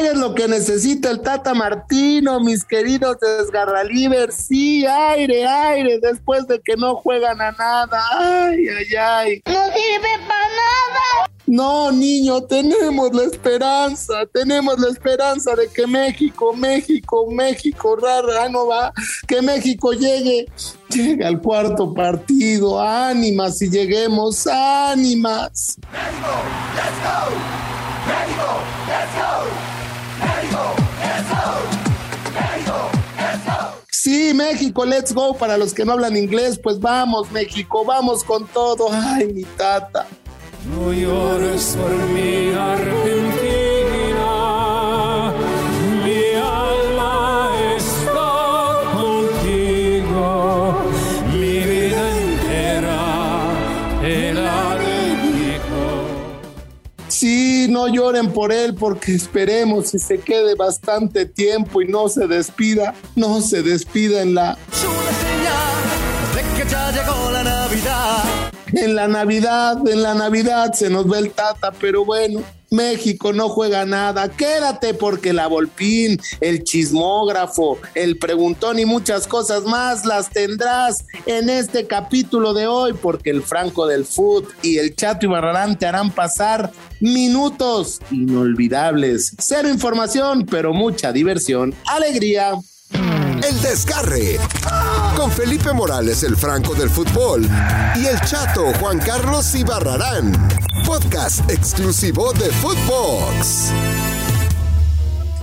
aire 0.00 0.12
es 0.12 0.18
lo 0.18 0.34
que 0.34 0.48
necesita 0.48 1.10
el 1.10 1.20
Tata 1.20 1.52
Martino, 1.52 2.40
mis 2.40 2.64
queridos 2.64 3.18
desgarralivers. 3.20 4.34
Sí, 4.34 4.86
aire, 4.86 5.46
aire, 5.46 5.98
después 6.00 6.46
de 6.46 6.60
que 6.60 6.76
no 6.76 6.96
juegan 6.96 7.40
a 7.40 7.52
nada. 7.52 8.02
Ay, 8.18 8.66
ay, 8.68 8.96
ay. 8.96 9.42
No 9.46 9.52
sirve 9.52 10.18
para 10.26 10.48
nada. 10.48 11.30
No, 11.46 11.90
niño, 11.90 12.42
tenemos 12.44 13.12
la 13.12 13.24
esperanza, 13.24 14.14
tenemos 14.32 14.78
la 14.78 14.88
esperanza 14.88 15.54
de 15.56 15.68
que 15.68 15.86
México, 15.86 16.54
México, 16.54 17.26
México, 17.30 17.96
rara, 17.96 18.48
no 18.48 18.68
va, 18.68 18.92
que 19.26 19.42
México 19.42 19.92
llegue, 19.92 20.46
llegue 20.88 21.24
al 21.24 21.40
cuarto 21.40 21.92
partido. 21.92 22.80
Ánimas 22.80 23.60
y 23.62 23.68
lleguemos, 23.68 24.46
ánimas. 24.46 25.76
México, 25.92 26.30
let's 26.76 27.02
go. 27.02 27.30
México, 28.06 28.06
let's 28.06 28.36
go. 28.36 28.69
Sí, 34.02 34.32
México, 34.32 34.86
let's 34.86 35.12
go. 35.12 35.34
Para 35.34 35.58
los 35.58 35.74
que 35.74 35.84
no 35.84 35.92
hablan 35.92 36.16
inglés, 36.16 36.58
pues 36.58 36.80
vamos, 36.80 37.30
México, 37.32 37.84
vamos 37.84 38.24
con 38.24 38.46
todo. 38.46 38.88
Ay, 38.90 39.30
mi 39.30 39.42
tata. 39.42 40.06
No 40.74 40.90
llores 40.90 41.76
por 41.78 41.90
mi 42.08 42.48
Argentina, 42.54 43.79
lloren 58.10 58.32
por 58.32 58.52
él 58.52 58.74
porque 58.74 59.14
esperemos 59.14 59.90
si 59.90 59.98
se 59.98 60.18
quede 60.18 60.56
bastante 60.56 61.26
tiempo 61.26 61.80
y 61.80 61.86
no 61.86 62.08
se 62.08 62.26
despida, 62.26 62.94
no 63.14 63.40
se 63.40 63.62
despida 63.62 64.22
en 64.22 64.34
la... 64.34 64.58
que. 68.72 68.82
En 68.82 68.96
la 68.96 69.06
Navidad, 69.06 69.86
en 69.86 70.02
la 70.02 70.14
Navidad 70.14 70.72
se 70.72 70.90
nos 70.90 71.08
ve 71.08 71.18
el 71.18 71.30
tata, 71.30 71.72
pero 71.80 72.04
bueno, 72.04 72.42
México 72.70 73.32
no 73.32 73.48
juega 73.48 73.84
nada. 73.84 74.28
Quédate 74.28 74.94
porque 74.94 75.32
la 75.32 75.46
Volpín, 75.46 76.20
el 76.40 76.64
chismógrafo, 76.64 77.78
el 77.94 78.18
preguntón 78.18 78.78
y 78.78 78.84
muchas 78.84 79.26
cosas 79.26 79.64
más 79.64 80.06
las 80.06 80.30
tendrás 80.30 81.04
en 81.26 81.50
este 81.50 81.86
capítulo 81.86 82.54
de 82.54 82.66
hoy 82.66 82.92
porque 82.92 83.30
el 83.30 83.42
Franco 83.42 83.86
del 83.86 84.04
Foot 84.04 84.48
y 84.62 84.78
el 84.78 84.94
Chato 84.94 85.26
y 85.26 85.76
te 85.76 85.86
harán 85.86 86.10
pasar 86.10 86.72
minutos 87.00 88.00
inolvidables. 88.10 89.34
Cero 89.38 89.68
información, 89.68 90.46
pero 90.46 90.72
mucha 90.72 91.12
diversión, 91.12 91.74
alegría. 91.86 92.54
El 93.42 93.60
desgarre. 93.62 94.38
Con 95.16 95.30
Felipe 95.30 95.72
Morales, 95.72 96.22
el 96.22 96.36
Franco 96.36 96.74
del 96.74 96.90
fútbol. 96.90 97.48
Y 97.96 98.06
el 98.06 98.20
chato 98.20 98.72
Juan 98.78 98.98
Carlos 98.98 99.54
Ibarrarán. 99.54 100.32
Podcast 100.84 101.50
exclusivo 101.50 102.32
de 102.34 102.50
Footbox. 102.50 103.72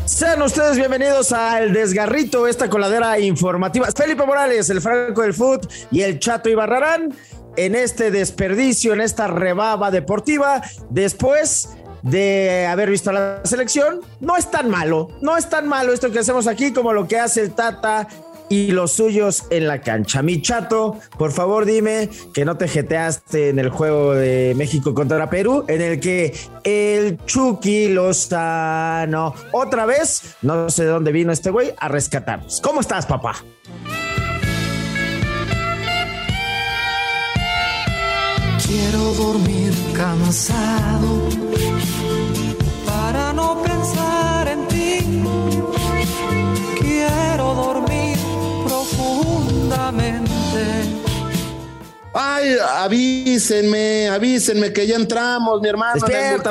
Sean 0.06 0.42
ustedes 0.42 0.78
bienvenidos 0.78 1.31
a 1.31 1.62
El 1.62 1.73
Desgarrito, 1.73 2.48
esta 2.48 2.70
coladera 2.70 3.20
informativa. 3.20 3.88
Felipe 3.95 4.25
Morales, 4.25 4.70
el 4.70 4.81
Franco 4.81 5.22
del 5.22 5.34
Foot 5.34 5.72
y 5.92 6.02
el 6.02 6.20
Chato 6.20 6.50
Ibarrarán 6.50 7.14
en 7.56 7.75
este 7.75 8.12
desperdicio, 8.12 8.94
en 8.94 9.02
esta 9.02 9.28
rebaba 9.28 9.92
deportiva. 9.92 10.62
Después 10.90 11.70
de 12.02 12.66
haber 12.70 12.90
visto 12.90 13.09
a 13.09 13.14
la 13.14 13.42
selección, 13.44 14.02
no 14.20 14.38
es 14.38 14.50
tan 14.50 14.70
malo, 14.70 15.09
no 15.22 15.38
es 15.38 15.50
tan 15.50 15.67
malo 15.67 15.94
esto 15.94 16.12
que 16.12 16.20
hacemos 16.20 16.48
aquí 16.48 16.73
como 16.73 16.94
lo 16.94 17.08
que 17.08 17.20
hace 17.20 17.42
el 17.42 17.53
Tata 17.53 18.08
y 18.50 18.72
los 18.72 18.94
suyos 18.94 19.44
en 19.50 19.67
la 19.67 19.81
cancha. 19.81 20.22
Mi 20.22 20.41
chato, 20.41 21.00
por 21.18 21.31
favor 21.31 21.66
dime 21.66 22.09
que 22.34 22.46
no 22.46 22.58
te 22.58 22.68
jeteaste 22.68 23.50
en 23.50 23.59
el 23.59 23.69
juego 23.69 24.13
de 24.13 24.53
México 24.56 24.94
contra 24.94 25.30
Perú, 25.30 25.66
en 25.68 25.81
el 25.81 26.00
que 26.00 26.34
el 26.63 27.18
Chucky 27.25 27.90
Lozano, 27.90 29.34
otra 29.52 29.85
vez, 29.85 30.35
no 30.41 30.69
sé 30.69 30.85
de 30.85 30.90
dónde 30.90 31.12
vino 31.12 31.31
este 31.31 31.50
güey, 31.50 31.74
a 31.78 31.88
rescatarnos. 31.88 32.62
¿Cómo 32.62 32.81
estás, 32.81 33.06
papá? 33.06 33.35
Quiero 38.66 39.06
dormir 39.17 39.73
cansado 39.95 41.28
para 42.85 43.33
no 43.33 43.61
pensar 43.63 44.47
en 44.47 44.67
ti. 44.67 45.00
Quiero 46.79 47.55
dormir 47.55 48.19
profundamente. 48.63 50.97
Ay, 52.38 52.56
avísenme, 52.62 54.09
avísenme 54.09 54.72
que 54.72 54.86
ya 54.86 54.96
entramos, 54.96 55.59
mi 55.59 55.70
hermano, 55.70 56.06
en 56.06 56.12
el 56.14 56.42
Despierta, 56.44 56.50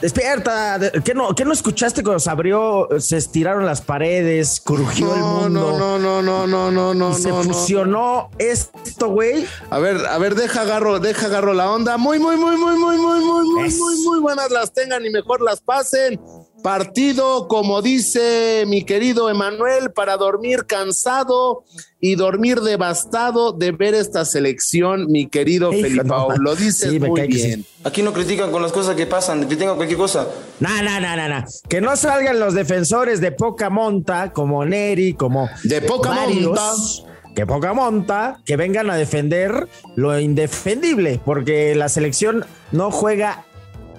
despierta. 0.00 0.78
¿Qué 1.04 1.12
no, 1.12 1.34
¿Qué 1.34 1.44
no 1.44 1.52
escuchaste 1.52 2.02
cuando 2.02 2.18
se 2.18 2.30
abrió, 2.30 2.88
se 2.98 3.18
estiraron 3.18 3.66
las 3.66 3.82
paredes, 3.82 4.62
crujió 4.64 5.12
el 5.14 5.20
No, 5.20 5.26
mundo? 5.26 5.78
no, 5.78 5.98
no, 5.98 6.22
no, 6.22 6.46
no, 6.46 6.70
no, 6.70 6.94
no, 6.94 7.10
y 7.10 7.20
se 7.20 7.28
no, 7.28 7.44
no. 7.44 7.52
fusionó 7.52 8.30
esto, 8.38 9.08
güey. 9.10 9.46
A 9.68 9.78
ver, 9.78 9.98
a 10.06 10.16
ver, 10.16 10.34
deja 10.34 10.62
agarro, 10.62 10.98
deja 10.98 11.26
agarro 11.26 11.52
la 11.52 11.70
onda. 11.70 11.98
Muy, 11.98 12.18
muy, 12.18 12.36
muy, 12.38 12.56
muy, 12.56 12.74
muy, 12.76 12.96
muy, 12.96 13.20
muy, 13.20 13.46
muy, 13.46 13.70
muy, 13.70 13.96
muy 14.02 14.20
buenas 14.20 14.50
las 14.50 14.72
tengan 14.72 15.04
y 15.04 15.10
mejor 15.10 15.42
las 15.42 15.60
pasen. 15.60 16.18
Partido, 16.64 17.46
como 17.46 17.82
dice 17.82 18.64
mi 18.66 18.84
querido 18.84 19.28
Emanuel, 19.28 19.92
para 19.92 20.16
dormir 20.16 20.64
cansado 20.64 21.62
y 22.00 22.14
dormir 22.14 22.62
devastado 22.62 23.52
de 23.52 23.72
ver 23.72 23.92
esta 23.92 24.24
selección, 24.24 25.12
mi 25.12 25.26
querido 25.26 25.74
Hijo, 25.74 25.82
Felipao. 25.82 26.30
no, 26.30 26.36
Lo 26.38 26.56
dices 26.56 26.90
sí, 26.90 26.98
muy 26.98 27.20
sí. 27.20 27.26
bien. 27.26 27.66
Aquí 27.84 28.02
no 28.02 28.14
critican 28.14 28.50
con 28.50 28.62
las 28.62 28.72
cosas 28.72 28.96
que 28.96 29.04
pasan, 29.06 29.44
critican 29.46 29.76
cualquier 29.76 29.98
cosa. 29.98 30.26
No, 30.60 30.70
no, 30.82 31.00
no, 31.00 31.14
no, 31.16 31.28
no. 31.28 31.44
Que 31.68 31.82
no 31.82 31.96
salgan 31.96 32.40
los 32.40 32.54
defensores 32.54 33.20
de 33.20 33.30
poca 33.30 33.68
monta, 33.68 34.32
como 34.32 34.64
Neri, 34.64 35.12
como 35.12 35.50
De 35.64 35.82
poca 35.82 36.08
varios, 36.08 37.04
Que 37.36 37.44
poca 37.44 37.74
monta, 37.74 38.40
que 38.46 38.56
vengan 38.56 38.88
a 38.88 38.96
defender 38.96 39.68
lo 39.96 40.18
indefendible, 40.18 41.20
porque 41.22 41.74
la 41.74 41.90
selección 41.90 42.46
no 42.72 42.90
juega, 42.90 43.44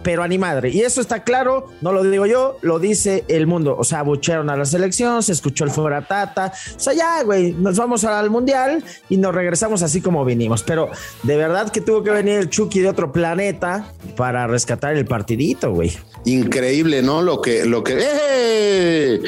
pero 0.06 0.22
a 0.22 0.28
ni 0.28 0.38
madre. 0.38 0.70
Y 0.70 0.82
eso 0.82 1.02
está 1.02 1.24
claro, 1.24 1.66
no 1.82 1.92
lo 1.92 2.04
digo 2.04 2.28
yo, 2.28 2.60
lo 2.62 2.78
dice 2.78 3.26
el 3.28 3.48
mundo. 3.48 3.76
O 3.76 3.84
sea, 3.84 4.02
abuchearon 4.02 4.52
a 4.52 4.56
la 4.56 4.66
selección, 4.66 5.24
se 5.24 5.32
escuchó 5.32 5.64
el 5.64 5.72
fuera 5.72 6.06
tata. 6.06 6.54
O 6.78 6.80
sea, 6.80 6.94
ya, 6.94 7.24
güey, 7.24 7.54
nos 7.54 7.76
vamos 7.76 8.04
al 8.04 8.30
mundial 8.30 8.84
y 9.10 9.18
nos 9.18 9.34
regresamos 9.34 9.82
así 9.82 10.02
como 10.02 10.24
vinimos. 10.24 10.62
Pero 10.62 10.92
de 11.24 11.36
verdad 11.36 11.72
que 11.72 11.82
tuvo 11.82 12.04
que 12.04 12.12
venir 12.12 12.36
el 12.36 12.52
Chucky 12.52 12.82
de 12.82 12.90
otro 12.90 13.12
planeta 13.12 13.94
para 14.16 14.46
rescatar 14.46 14.96
el 14.96 15.06
partidito, 15.06 15.72
güey. 15.72 15.92
Increíble, 16.26 17.02
¿no? 17.02 17.24
Lo 17.24 17.42
que, 17.42 17.66
lo 17.66 17.84
que. 17.84 17.98
¡Eh! 18.00 19.22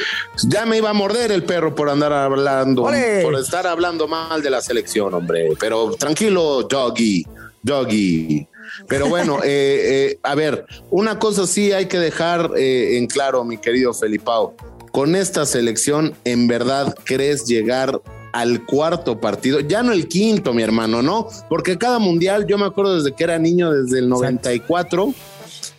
Ya 0.48 0.68
me 0.68 0.78
iba 0.78 0.92
a 0.92 0.94
morder 0.94 1.32
el 1.32 1.44
perro 1.44 1.74
por 1.74 1.90
andar 1.90 2.14
hablando, 2.14 2.84
¡Ole! 2.84 3.24
por 3.24 3.34
estar 3.34 3.66
hablando 3.66 4.08
mal 4.08 4.44
de 4.44 4.52
la 4.52 4.62
selección, 4.62 5.12
hombre. 5.16 5.50
Pero 5.60 5.96
tranquilo, 5.96 6.62
Doggy, 6.70 7.26
Doggy. 7.64 8.48
Pero 8.88 9.08
bueno, 9.08 9.40
eh, 9.44 10.10
eh, 10.12 10.20
a 10.24 10.36
ver, 10.36 10.66
una 10.90 11.20
cosa 11.20 11.48
sí 11.48 11.72
hay 11.72 11.88
que 11.88 12.00
dejar 12.00 12.52
eh, 12.58 12.98
en 12.98 13.08
claro, 13.08 13.44
mi 13.44 13.58
querido 13.58 13.94
Felipao. 13.94 14.56
Con 14.92 15.16
esta 15.16 15.46
selección, 15.46 16.16
¿en 16.24 16.48
verdad 16.48 16.96
crees 17.04 17.46
llegar 17.46 18.02
al 18.34 18.66
cuarto 18.66 19.20
partido? 19.20 19.60
Ya 19.60 19.84
no 19.84 19.92
el 19.92 20.08
quinto, 20.08 20.54
mi 20.54 20.64
hermano, 20.64 21.02
¿no? 21.02 21.28
Porque 21.50 21.78
cada 21.78 22.00
mundial, 22.00 22.46
yo 22.48 22.58
me 22.58 22.66
acuerdo 22.66 22.96
desde 22.96 23.16
que 23.16 23.24
era 23.24 23.38
niño, 23.38 23.72
desde 23.72 24.00
el 24.00 24.10
94 24.10 25.14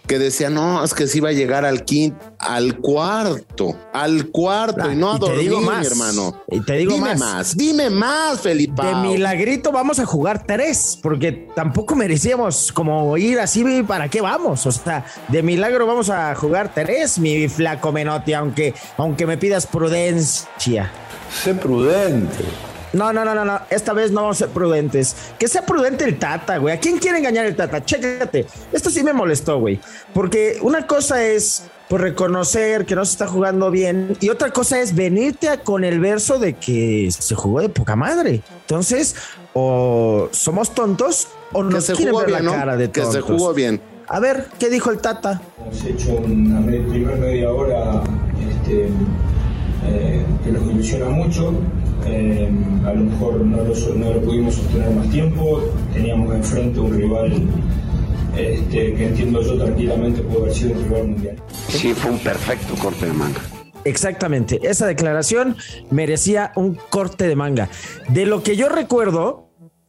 que 0.09 0.19
decía, 0.19 0.51
no, 0.51 0.83
es 0.83 0.95
que 0.95 1.07
sí 1.07 1.21
va 1.21 1.29
a 1.29 1.32
llegar 1.32 1.65
al 1.65 1.85
quinto, 1.85 2.19
al 2.38 2.79
cuarto, 2.79 3.77
al 3.93 4.31
cuarto, 4.31 4.91
y 4.91 4.97
no 4.97 5.12
a 5.12 5.17
Y 5.17 5.21
te 5.21 5.37
digo 5.37 5.61
mi 5.61 5.67
más, 5.67 5.87
hermano. 5.87 6.43
y 6.50 6.61
te 6.61 6.73
digo 6.79 6.94
dime 6.94 7.15
más. 7.15 7.56
dime 7.56 7.91
más, 7.91 8.41
Felipe. 8.41 8.82
De 8.82 8.94
milagrito 8.97 9.71
vamos 9.71 10.00
a 10.00 10.06
jugar 10.06 10.44
tres, 10.47 10.99
porque 11.03 11.32
tampoco 11.55 11.94
merecíamos 11.94 12.73
como 12.73 13.17
ir 13.19 13.38
así, 13.38 13.62
¿para 13.87 14.09
qué 14.09 14.21
vamos? 14.21 14.67
O 14.67 14.73
sea, 14.73 15.05
de 15.29 15.43
milagro 15.43 15.87
vamos 15.87 16.09
a 16.11 16.35
jugar 16.35 16.73
tres, 16.75 17.19
mi 17.19 17.47
flaco 17.49 17.93
Menotti, 17.93 18.32
aunque, 18.32 18.75
aunque 18.97 19.27
me 19.27 19.37
pidas 19.37 19.67
prudencia. 19.67 20.91
Sé 21.44 21.55
prudente. 21.55 22.44
No, 22.93 23.12
no, 23.12 23.25
no, 23.25 23.35
no, 23.35 23.44
no. 23.44 23.61
Esta 23.70 23.93
vez 23.93 24.11
no 24.12 24.23
vamos 24.23 24.37
a 24.37 24.46
ser 24.46 24.49
prudentes. 24.49 25.14
Que 25.38 25.46
sea 25.49 25.64
prudente 25.67 26.05
el 26.05 26.19
Tata, 26.19 26.56
güey. 26.58 26.75
¿A 26.75 26.81
quién 26.81 26.99
quiere 26.99 27.19
engañar 27.19 27.46
el 27.46 27.55
Tata? 27.56 27.85
Chécate. 27.85 28.46
Esto 28.73 28.90
sí 28.90 29.02
me 29.02 29.12
molestó, 29.12 29.58
güey. 29.61 29.79
Porque 30.14 30.58
una 30.62 30.87
cosa 30.87 31.23
es 31.23 31.64
pues 31.88 32.02
reconocer 32.02 32.85
que 32.85 32.94
no 32.94 33.05
se 33.05 33.12
está 33.12 33.26
jugando 33.26 33.70
bien 33.70 34.17
y 34.20 34.29
otra 34.29 34.50
cosa 34.50 34.79
es 34.81 34.94
venirte 34.94 35.49
a- 35.49 35.61
con 35.62 35.85
el 35.85 36.00
verso 36.00 36.38
de 36.38 36.52
que 36.55 37.08
se 37.11 37.35
jugó 37.35 37.61
de 37.61 37.70
poca 37.70 37.96
madre. 37.96 38.43
Entonces, 38.62 39.14
o 39.55 40.29
somos 40.32 40.75
tontos 40.75 41.29
o 41.52 41.62
que 41.67 41.75
nos 41.75 41.84
se 41.84 41.94
quieren 41.94 42.12
jugó 42.12 42.26
ver 42.26 42.34
bien, 42.34 42.44
la 42.46 42.50
¿no? 42.52 42.58
cara 42.58 42.76
de 42.76 42.91
que 42.91 43.00
tontos. 43.00 43.14
se 43.14 43.20
jugó 43.23 43.55
bien. 43.55 43.81
A 44.06 44.20
ver, 44.20 44.46
¿qué 44.58 44.69
dijo 44.70 44.91
el 44.91 44.99
Tata? 44.99 45.41
Hemos 45.62 45.84
hecho 45.84 46.12
una 46.12 46.61
me- 46.61 46.79
primer 46.81 47.17
media 47.17 47.50
hora 47.50 48.02
este, 48.62 48.88
eh, 49.87 50.25
que 50.44 50.50
nos 50.52 50.62
ilusiona 50.70 51.08
mucho. 51.08 51.52
Eh, 52.10 52.49
a 52.87 52.93
lo 52.94 53.05
mejor 53.05 53.40
no 53.40 53.58
lo, 53.58 53.75
no 53.94 54.12
lo 54.12 54.20
pudimos 54.22 54.55
sostener 54.55 54.90
más 54.90 55.08
tiempo. 55.10 55.60
Teníamos 55.93 56.34
enfrente 56.34 56.81
un 56.81 56.94
rival 56.94 57.32
este, 58.37 58.94
que 58.94 59.06
entiendo 59.08 59.43
yo 59.43 59.56
tranquilamente 59.56 60.22
pudo 60.22 60.43
haber 60.43 60.55
sido 60.55 60.72
un 60.72 60.84
rival 60.84 61.08
mundial. 61.08 61.37
Sí, 61.69 61.93
fue 61.94 62.12
un 62.12 62.19
perfecto 62.19 62.75
corte 62.76 63.06
de 63.06 63.12
manga. 63.12 63.40
Exactamente, 63.84 64.60
esa 64.62 64.87
declaración 64.87 65.56
merecía 65.90 66.52
un 66.56 66.75
corte 66.75 67.26
de 67.26 67.37
manga. 67.37 67.69
De 68.08 68.26
lo 68.26 68.43
que 68.43 68.56
yo 68.56 68.69
recuerdo, 68.69 69.48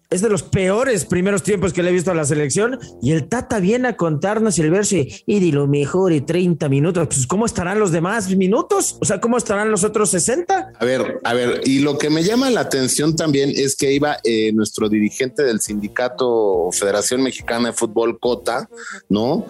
es 0.10 0.22
de 0.22 0.30
los 0.30 0.42
peores 0.42 1.06
primeros 1.06 1.44
tiempos 1.44 1.72
que 1.72 1.84
le 1.84 1.90
he 1.90 1.94
visto 1.94 2.10
a 2.10 2.16
la 2.16 2.26
selección 2.26 2.80
y 3.00 3.12
el 3.12 3.28
Tata 3.28 3.60
viene 3.60 3.90
a 3.90 3.96
contarnos 3.96 4.58
el 4.58 4.72
verso 4.72 4.96
y, 4.96 5.24
y 5.28 5.40
de 5.40 5.52
lo 5.52 5.68
mejor 5.68 6.14
y 6.14 6.22
30 6.22 6.68
minutos. 6.68 7.08
Pues, 7.08 7.28
¿cómo 7.28 7.46
estarán 7.46 7.80
los 7.80 7.92
demás 7.92 8.28
minutos? 8.36 8.98
O 9.02 9.06
sea, 9.06 9.22
¿cómo 9.22 9.38
estarán 9.38 9.70
los 9.70 9.84
otros 9.84 10.10
60? 10.10 10.74
A 10.80 10.86
ver, 10.86 11.20
a 11.24 11.34
ver, 11.34 11.62
y 11.64 11.80
lo 11.80 12.00
que 12.00 12.10
me 12.10 12.24
llama 12.24 12.50
la 12.50 12.62
atención 12.62 13.16
también 13.16 13.52
es 13.56 13.76
que 13.76 13.92
iba 13.94 14.18
eh, 14.24 14.52
nuestro 14.52 14.90
dirigente 14.90 15.44
del 15.44 15.62
sindicato 15.62 16.70
Federación 16.72 17.22
Mexicana 17.22 17.68
de 17.68 17.74
Fútbol, 17.74 18.20
Cota, 18.20 18.68
¿no? 19.10 19.46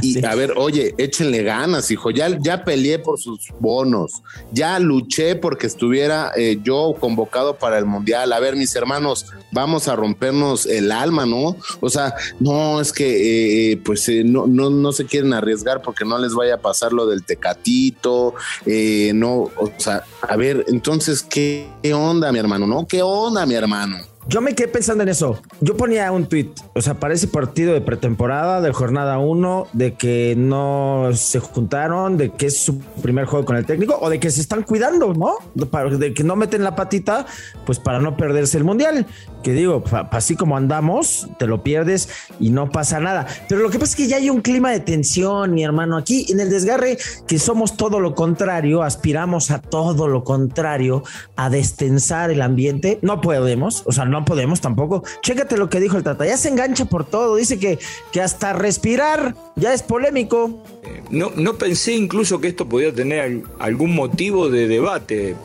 Y, 0.00 0.20
y, 0.20 0.24
a 0.24 0.34
ver, 0.36 0.54
oye, 0.56 0.94
échenle 0.96 1.42
ganas, 1.42 1.90
hijo, 1.90 2.10
ya, 2.12 2.38
ya 2.38 2.64
peleé 2.64 3.00
por 3.00 3.18
sus 3.18 3.48
bonos, 3.58 4.22
ya 4.52 4.78
luché 4.78 5.34
porque 5.34 5.66
estuviera 5.66 6.30
eh, 6.36 6.60
yo 6.62 6.94
convocado 7.00 7.56
para 7.56 7.78
el 7.78 7.84
Mundial. 7.84 8.32
A 8.32 8.38
ver, 8.38 8.54
mis 8.54 8.76
hermanos, 8.76 9.26
vamos 9.50 9.88
a 9.88 9.96
rompernos 10.04 10.66
el 10.66 10.92
alma, 10.92 11.24
¿no? 11.24 11.56
O 11.80 11.88
sea, 11.88 12.14
no, 12.40 12.78
es 12.80 12.92
que 12.92 13.72
eh, 13.72 13.76
pues 13.78 14.06
eh, 14.10 14.22
no, 14.22 14.46
no, 14.46 14.68
no 14.68 14.92
se 14.92 15.06
quieren 15.06 15.32
arriesgar 15.32 15.80
porque 15.80 16.04
no 16.04 16.18
les 16.18 16.34
vaya 16.34 16.56
a 16.56 16.58
pasar 16.58 16.92
lo 16.92 17.06
del 17.06 17.24
tecatito, 17.24 18.34
eh, 18.66 19.12
no, 19.14 19.50
o 19.56 19.72
sea, 19.78 20.04
a 20.20 20.36
ver, 20.36 20.64
entonces, 20.68 21.22
¿qué, 21.22 21.66
qué 21.82 21.94
onda, 21.94 22.30
mi 22.32 22.38
hermano? 22.38 22.66
¿No? 22.66 22.86
¿Qué 22.86 23.02
onda, 23.02 23.46
mi 23.46 23.54
hermano? 23.54 24.13
Yo 24.26 24.40
me 24.40 24.54
quedé 24.54 24.68
pensando 24.68 25.02
en 25.02 25.10
eso. 25.10 25.38
Yo 25.60 25.76
ponía 25.76 26.10
un 26.10 26.26
tweet, 26.26 26.50
o 26.74 26.80
sea, 26.80 26.94
para 26.94 27.12
ese 27.12 27.28
partido 27.28 27.74
de 27.74 27.82
pretemporada, 27.82 28.62
de 28.62 28.72
jornada 28.72 29.18
1, 29.18 29.68
de 29.74 29.94
que 29.94 30.34
no 30.36 31.10
se 31.14 31.40
juntaron, 31.40 32.16
de 32.16 32.30
que 32.30 32.46
es 32.46 32.56
su 32.56 32.78
primer 32.78 33.26
juego 33.26 33.44
con 33.44 33.56
el 33.56 33.66
técnico, 33.66 33.98
o 34.00 34.08
de 34.08 34.18
que 34.18 34.30
se 34.30 34.40
están 34.40 34.62
cuidando, 34.62 35.12
¿no? 35.12 35.36
De, 35.54 36.14
que 36.14 36.24
no 36.24 36.36
meten 36.36 36.64
la 36.64 36.74
patita, 36.74 37.26
pues 37.66 37.78
para 37.78 38.00
no 38.00 38.16
perderse 38.16 38.56
el 38.56 38.64
mundial. 38.64 39.06
Que 39.42 39.52
digo, 39.52 39.84
así 40.10 40.36
como 40.36 40.56
andamos, 40.56 41.28
te 41.38 41.46
lo 41.46 41.62
pierdes 41.62 42.08
y 42.40 42.48
no 42.48 42.70
pasa 42.70 43.00
nada. 43.00 43.26
Pero 43.46 43.60
lo 43.60 43.68
que 43.68 43.78
pasa 43.78 43.90
es 43.90 43.96
que 43.96 44.06
ya 44.08 44.16
hay 44.16 44.30
un 44.30 44.40
clima 44.40 44.70
de 44.70 44.80
tensión, 44.80 45.52
mi 45.52 45.64
hermano. 45.64 45.98
Aquí 45.98 46.24
en 46.30 46.40
el 46.40 46.48
desgarre, 46.48 46.96
que 47.28 47.38
somos 47.38 47.76
todo 47.76 48.00
lo 48.00 48.14
contrario, 48.14 48.82
aspiramos 48.82 49.50
a 49.50 49.60
todo 49.60 50.08
lo 50.08 50.24
contrario, 50.24 51.02
a 51.36 51.50
destensar 51.50 52.30
el 52.30 52.40
ambiente. 52.40 52.98
No 53.02 53.20
podemos, 53.20 53.82
o 53.84 53.92
sea, 53.92 54.06
podemos 54.22 54.60
tampoco. 54.60 55.02
Chécate 55.22 55.56
lo 55.56 55.70
que 55.70 55.80
dijo 55.80 55.96
el 55.96 56.02
Tata. 56.02 56.26
Ya 56.26 56.36
se 56.36 56.50
engancha 56.50 56.84
por 56.84 57.06
todo. 57.06 57.36
Dice 57.36 57.58
que, 57.58 57.78
que 58.12 58.20
hasta 58.20 58.52
respirar 58.52 59.34
ya 59.56 59.72
es 59.72 59.82
polémico. 59.82 60.62
No, 61.10 61.32
no 61.36 61.54
pensé 61.54 61.94
incluso 61.94 62.40
que 62.40 62.48
esto 62.48 62.68
podía 62.68 62.92
tener 62.94 63.20
al- 63.20 63.42
algún 63.58 63.94
motivo 63.94 64.50
de 64.50 64.68
debate. 64.68 65.36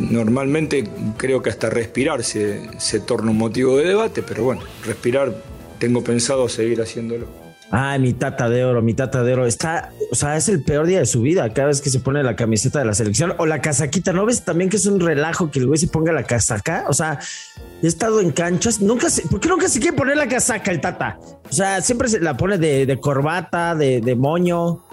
Normalmente 0.00 0.88
creo 1.16 1.42
que 1.42 1.50
hasta 1.50 1.68
respirar 1.70 2.22
se, 2.24 2.68
se 2.78 3.00
torna 3.00 3.30
un 3.30 3.38
motivo 3.38 3.76
de 3.76 3.86
debate, 3.88 4.22
pero 4.22 4.44
bueno, 4.44 4.62
respirar 4.84 5.34
tengo 5.78 6.02
pensado 6.04 6.48
seguir 6.48 6.80
haciéndolo. 6.80 7.26
Ay, 7.74 8.00
mi 8.00 8.12
tata 8.12 8.50
de 8.50 8.66
oro, 8.66 8.82
mi 8.82 8.92
tata 8.92 9.22
de 9.22 9.32
oro. 9.32 9.46
Está, 9.46 9.92
o 10.10 10.14
sea, 10.14 10.36
es 10.36 10.50
el 10.50 10.62
peor 10.62 10.86
día 10.86 10.98
de 10.98 11.06
su 11.06 11.22
vida 11.22 11.50
cada 11.54 11.68
vez 11.68 11.80
que 11.80 11.88
se 11.88 12.00
pone 12.00 12.22
la 12.22 12.36
camiseta 12.36 12.78
de 12.78 12.84
la 12.84 12.92
selección 12.92 13.32
o 13.38 13.46
la 13.46 13.62
casaquita. 13.62 14.12
¿No 14.12 14.26
ves 14.26 14.44
también 14.44 14.68
que 14.68 14.76
es 14.76 14.84
un 14.84 15.00
relajo 15.00 15.50
que 15.50 15.58
el 15.58 15.66
güey 15.66 15.78
se 15.78 15.88
ponga 15.88 16.12
la 16.12 16.24
casaca? 16.24 16.84
O 16.88 16.92
sea, 16.92 17.18
he 17.82 17.86
estado 17.86 18.20
en 18.20 18.30
canchas. 18.30 18.82
Nunca 18.82 19.08
se, 19.08 19.22
¿por 19.22 19.40
qué 19.40 19.48
nunca 19.48 19.70
se 19.70 19.80
quiere 19.80 19.96
poner 19.96 20.18
la 20.18 20.28
casaca 20.28 20.70
el 20.70 20.82
tata? 20.82 21.18
O 21.48 21.52
sea, 21.52 21.80
siempre 21.80 22.10
se 22.10 22.20
la 22.20 22.36
pone 22.36 22.58
de, 22.58 22.84
de 22.84 23.00
corbata, 23.00 23.74
de, 23.74 24.02
de 24.02 24.16
moño. 24.16 24.84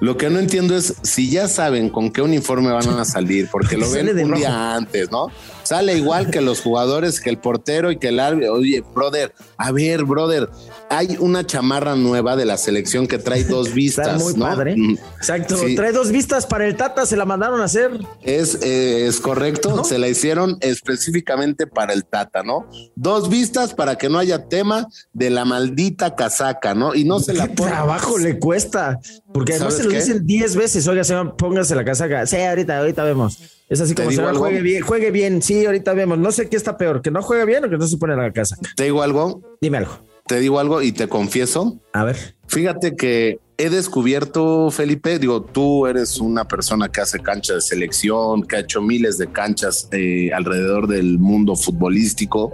Lo 0.00 0.16
que 0.16 0.28
no 0.30 0.38
entiendo 0.38 0.76
es 0.76 0.94
si 1.02 1.30
ya 1.30 1.48
saben 1.48 1.88
con 1.88 2.10
qué 2.10 2.22
uniforme 2.22 2.70
van 2.70 2.88
a 2.88 3.04
salir, 3.04 3.48
porque 3.50 3.76
lo 3.76 3.90
ven 3.92 4.08
un 4.08 4.30
rojo. 4.30 4.36
día 4.36 4.74
antes, 4.74 5.10
¿no? 5.10 5.28
Sale 5.62 5.96
igual 5.96 6.30
que 6.30 6.40
los 6.40 6.60
jugadores, 6.60 7.20
que 7.20 7.30
el 7.30 7.38
portero 7.38 7.90
y 7.90 7.98
que 7.98 8.08
el 8.08 8.20
árbitro. 8.20 8.54
Oye, 8.54 8.84
brother, 8.94 9.32
a 9.56 9.72
ver, 9.72 10.04
brother, 10.04 10.48
hay 10.90 11.16
una 11.18 11.46
chamarra 11.46 11.96
nueva 11.96 12.36
de 12.36 12.44
la 12.44 12.56
selección 12.56 13.06
que 13.06 13.18
trae 13.18 13.44
dos 13.48 13.72
vistas. 13.72 14.06
Está 14.08 14.18
muy 14.18 14.34
¿no? 14.34 14.46
padre. 14.46 14.76
Mm, 14.76 14.98
Exacto. 15.16 15.56
sí. 15.56 15.74
Trae 15.74 15.92
dos 15.92 16.10
vistas 16.10 16.46
para 16.46 16.66
el 16.66 16.76
tata, 16.76 17.06
se 17.06 17.16
la 17.16 17.24
mandaron 17.24 17.60
a 17.60 17.64
hacer. 17.64 17.90
Es, 18.22 18.58
eh, 18.62 19.06
es 19.06 19.20
correcto, 19.20 19.84
se 19.84 19.98
la 19.98 20.08
hicieron 20.08 20.58
específicamente 20.60 21.66
para 21.66 21.92
el 21.92 22.04
Tata, 22.04 22.42
¿no? 22.42 22.68
Dos 22.94 23.28
vistas 23.28 23.74
para 23.74 23.96
que 23.96 24.08
no 24.08 24.18
haya 24.18 24.48
tema 24.48 24.86
de 25.12 25.30
la 25.30 25.44
maldita 25.44 26.14
casaca, 26.14 26.74
¿no? 26.74 26.94
Y 26.94 27.04
no 27.04 27.20
se 27.20 27.34
la 27.34 27.48
¿Qué 27.48 27.54
trabajo 27.54 28.18
le 28.18 28.38
cuesta? 28.38 28.98
Porque 29.32 29.54
además 29.54 29.74
¿Sabes 29.74 29.78
se 29.78 29.84
lo 29.84 29.90
qué? 29.90 29.96
dicen 29.96 30.26
10 30.26 30.56
veces. 30.56 30.86
Oiga, 30.88 31.04
señor, 31.04 31.36
póngase 31.36 31.74
la 31.74 31.84
casaca. 31.84 32.26
Sí, 32.26 32.36
ahorita, 32.36 32.78
ahorita 32.78 33.04
vemos. 33.04 33.38
Es 33.68 33.80
así 33.80 33.94
¿Te 33.94 34.04
como, 34.04 34.28
algo? 34.28 34.38
juegue 34.40 34.62
bien, 34.62 34.82
juegue 34.82 35.10
bien. 35.10 35.42
Sí, 35.42 35.66
ahorita 35.66 35.92
vemos. 35.94 36.18
No 36.18 36.30
sé 36.30 36.48
qué 36.48 36.56
está 36.56 36.76
peor, 36.76 37.02
que 37.02 37.10
no 37.10 37.20
juegue 37.22 37.44
bien 37.44 37.64
o 37.64 37.68
que 37.68 37.76
no 37.76 37.86
se 37.86 37.96
pone 37.96 38.14
la 38.14 38.32
casaca. 38.32 38.62
Te 38.76 38.84
digo 38.84 39.02
algo, 39.02 39.42
Dime 39.60 39.78
algo. 39.78 40.05
Te 40.26 40.40
digo 40.40 40.58
algo 40.58 40.82
y 40.82 40.92
te 40.92 41.08
confieso. 41.08 41.78
A 41.92 42.04
ver. 42.04 42.36
Fíjate 42.48 42.96
que 42.96 43.38
he 43.58 43.70
descubierto, 43.70 44.70
Felipe, 44.70 45.18
digo, 45.18 45.42
tú 45.42 45.86
eres 45.86 46.18
una 46.18 46.46
persona 46.46 46.88
que 46.88 47.00
hace 47.00 47.20
cancha 47.20 47.54
de 47.54 47.60
selección, 47.60 48.42
que 48.42 48.56
ha 48.56 48.58
hecho 48.60 48.82
miles 48.82 49.18
de 49.18 49.28
canchas 49.28 49.88
eh, 49.92 50.30
alrededor 50.34 50.86
del 50.86 51.18
mundo 51.18 51.56
futbolístico, 51.56 52.52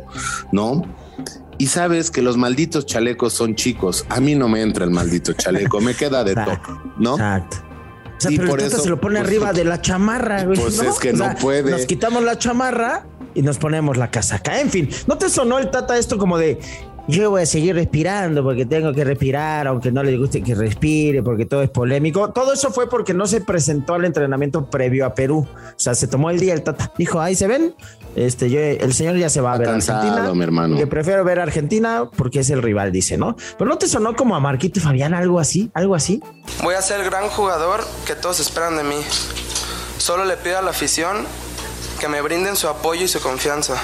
¿no? 0.53 0.83
Y 1.59 1.67
sabes 1.67 2.11
que 2.11 2.23
los 2.23 2.37
malditos 2.37 2.87
chalecos 2.87 3.35
son 3.35 3.55
chicos. 3.55 4.05
A 4.09 4.21
mí 4.21 4.35
no 4.35 4.49
me 4.49 4.63
entra 4.63 4.85
el 4.85 4.91
maldito 4.91 5.33
chaleco, 5.33 5.81
me 5.81 5.95
queda 5.95 6.25
de 6.25 6.35
top, 6.35 6.59
¿no? 6.99 7.15
Exacto. 7.15 7.59
O 8.17 8.21
sea, 8.23 8.31
Y 8.31 8.37
pero 8.37 8.51
por 8.51 8.61
el 8.61 8.67
eso, 8.67 8.79
se 8.79 8.89
lo 8.89 9.01
pone 9.01 9.19
pues, 9.19 9.29
arriba 9.29 9.53
de 9.53 9.65
la 9.65 9.81
chamarra, 9.81 10.45
güey. 10.45 10.59
pues 10.59 10.79
es 10.79 10.99
que 10.99 11.13
no 11.13 11.35
puede. 11.41 11.71
Nos 11.71 11.87
quitamos 11.87 12.23
la 12.23 12.39
chamarra 12.39 13.07
y 13.35 13.43
nos 13.43 13.59
ponemos 13.59 13.97
la 13.97 14.11
casaca. 14.11 14.61
En 14.61 14.71
fin, 14.71 14.89
¿no 15.07 15.19
te 15.19 15.29
sonó 15.29 15.59
el 15.59 15.71
tata 15.71 15.99
esto 15.99 16.19
como 16.19 16.39
de 16.39 16.59
yo 17.09 17.31
voy 17.31 17.43
a 17.43 17.47
seguir 17.47 17.75
respirando 17.75 18.43
porque 18.43 18.65
tengo 18.65 18.93
que 18.93 19.05
respirar, 19.05 19.67
aunque 19.67 19.91
no 19.91 20.03
le 20.03 20.17
guste 20.17 20.43
que 20.43 20.55
respire, 20.55 21.23
porque 21.23 21.47
todo 21.47 21.63
es 21.63 21.71
polémico? 21.71 22.31
Todo 22.31 22.53
eso 22.53 22.71
fue 22.71 22.89
porque 22.89 23.13
no 23.13 23.27
se 23.27 23.41
presentó 23.41 23.95
al 23.95 24.05
entrenamiento 24.05 24.67
previo 24.67 25.05
a 25.05 25.15
Perú. 25.15 25.47
O 25.49 25.79
sea, 25.79 25.95
se 25.95 26.07
tomó 26.07 26.31
el 26.31 26.39
día 26.39 26.55
el 26.55 26.63
tata. 26.63 26.93
Dijo, 26.97 27.21
ahí 27.21 27.35
se 27.35 27.47
ven. 27.47 27.75
Este, 28.15 28.51
yo, 28.51 28.61
el 28.61 28.93
señor 28.93 29.17
ya 29.17 29.31
se 29.31 29.41
va 29.41 29.55
a 29.55 29.59
ver 29.59 29.69
a 29.69 29.73
cansado, 29.73 30.01
Argentina. 30.01 30.35
mi 30.35 30.43
hermano. 30.43 30.77
Que 30.77 30.87
prefiero 30.87 31.25
ver 31.25 31.41
a 31.41 31.45
Argentina 31.45 32.09
porque 32.17 32.41
es 32.41 32.51
el 32.51 32.63
rival, 32.63 32.93
dice, 32.93 33.17
¿no? 33.17 33.37
Pero 33.59 33.69
no 33.69 33.79
te 33.79 33.89
sonó 33.89 34.15
como 34.15 34.37
a 34.37 34.41
Marquito 34.41 34.79
y 34.79 34.83
Fabián, 34.83 35.15
algo 35.15 35.41
así, 35.41 35.71
algo 35.75 35.95
así. 35.95 36.23
Voy 36.63 36.75
a 36.75 36.83
ser 36.83 37.01
el 37.01 37.07
gran 37.07 37.29
jugador 37.29 37.81
que 38.07 38.15
todos 38.15 38.39
esperan 38.41 38.77
de 38.77 38.85
mí. 38.85 38.97
Solo 39.99 40.25
le 40.25 40.37
pido 40.37 40.59
a 40.59 40.63
la 40.63 40.71
afición 40.71 41.25
que 42.01 42.09
me 42.09 42.21
brinden 42.21 42.57
su 42.57 42.69
apoyo 42.69 43.05
y 43.05 43.09
su 43.09 43.21
confianza. 43.21 43.75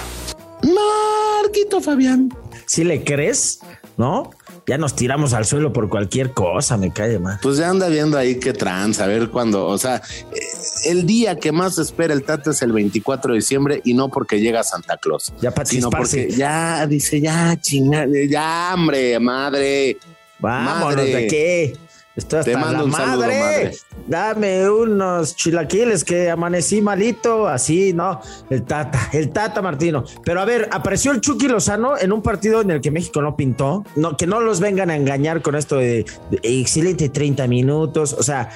Marquito 0.62 1.80
Fabián. 1.80 2.30
Si 2.68 2.84
le 2.84 3.02
crees, 3.02 3.60
¿no? 3.96 4.30
Ya 4.66 4.76
nos 4.76 4.94
tiramos 4.94 5.32
al 5.32 5.46
suelo 5.46 5.72
por 5.72 5.88
cualquier 5.88 6.32
cosa, 6.32 6.76
me 6.76 6.92
cae 6.92 7.18
más. 7.18 7.40
Pues 7.42 7.56
ya 7.56 7.70
anda 7.70 7.88
viendo 7.88 8.18
ahí 8.18 8.38
qué 8.38 8.52
trans, 8.52 9.00
a 9.00 9.06
ver 9.06 9.30
cuándo, 9.30 9.66
o 9.66 9.78
sea, 9.78 9.96
eh, 9.96 10.40
el 10.84 11.06
día 11.06 11.36
que 11.36 11.50
más 11.50 11.78
espera 11.78 12.12
el 12.12 12.22
Tata 12.22 12.50
es 12.50 12.60
el 12.60 12.72
24 12.72 13.32
de 13.32 13.38
diciembre 13.38 13.80
y 13.84 13.94
no 13.94 14.10
porque 14.10 14.38
llega 14.38 14.62
Santa 14.62 14.98
Claus, 14.98 15.32
Ya 15.40 15.54
sino 15.64 15.88
porque 15.88 16.30
ya 16.30 16.86
dice, 16.86 17.22
ya 17.22 17.58
chinga, 17.58 18.06
ya 18.28 18.72
hombre, 18.74 19.18
madre. 19.18 19.96
Vámonos 20.38 20.96
madre. 20.96 21.14
de 21.14 21.26
qué. 21.26 21.76
Estoy 22.18 22.40
hasta 22.40 22.50
Te 22.50 22.56
mando 22.56 22.78
la 22.78 22.84
un 22.84 22.92
saludo, 22.92 23.18
madre. 23.20 23.40
madre. 23.40 23.78
Dame 24.08 24.68
unos 24.68 25.36
chilaquiles 25.36 26.02
que 26.04 26.28
amanecí 26.28 26.82
malito, 26.82 27.46
así, 27.46 27.92
¿no? 27.92 28.20
El 28.50 28.64
Tata, 28.64 28.98
el 29.12 29.30
Tata 29.30 29.62
Martino. 29.62 30.02
Pero 30.24 30.40
a 30.40 30.44
ver, 30.44 30.68
apareció 30.72 31.12
el 31.12 31.20
Chucky 31.20 31.46
Lozano 31.46 31.96
en 31.96 32.12
un 32.12 32.20
partido 32.20 32.60
en 32.60 32.72
el 32.72 32.80
que 32.80 32.90
México 32.90 33.22
no 33.22 33.36
pintó. 33.36 33.84
No, 33.94 34.16
que 34.16 34.26
no 34.26 34.40
los 34.40 34.58
vengan 34.58 34.90
a 34.90 34.96
engañar 34.96 35.42
con 35.42 35.54
esto 35.54 35.76
de, 35.76 36.04
de 36.30 36.40
excelente 36.42 37.08
30 37.08 37.46
minutos. 37.46 38.12
O 38.14 38.22
sea, 38.24 38.50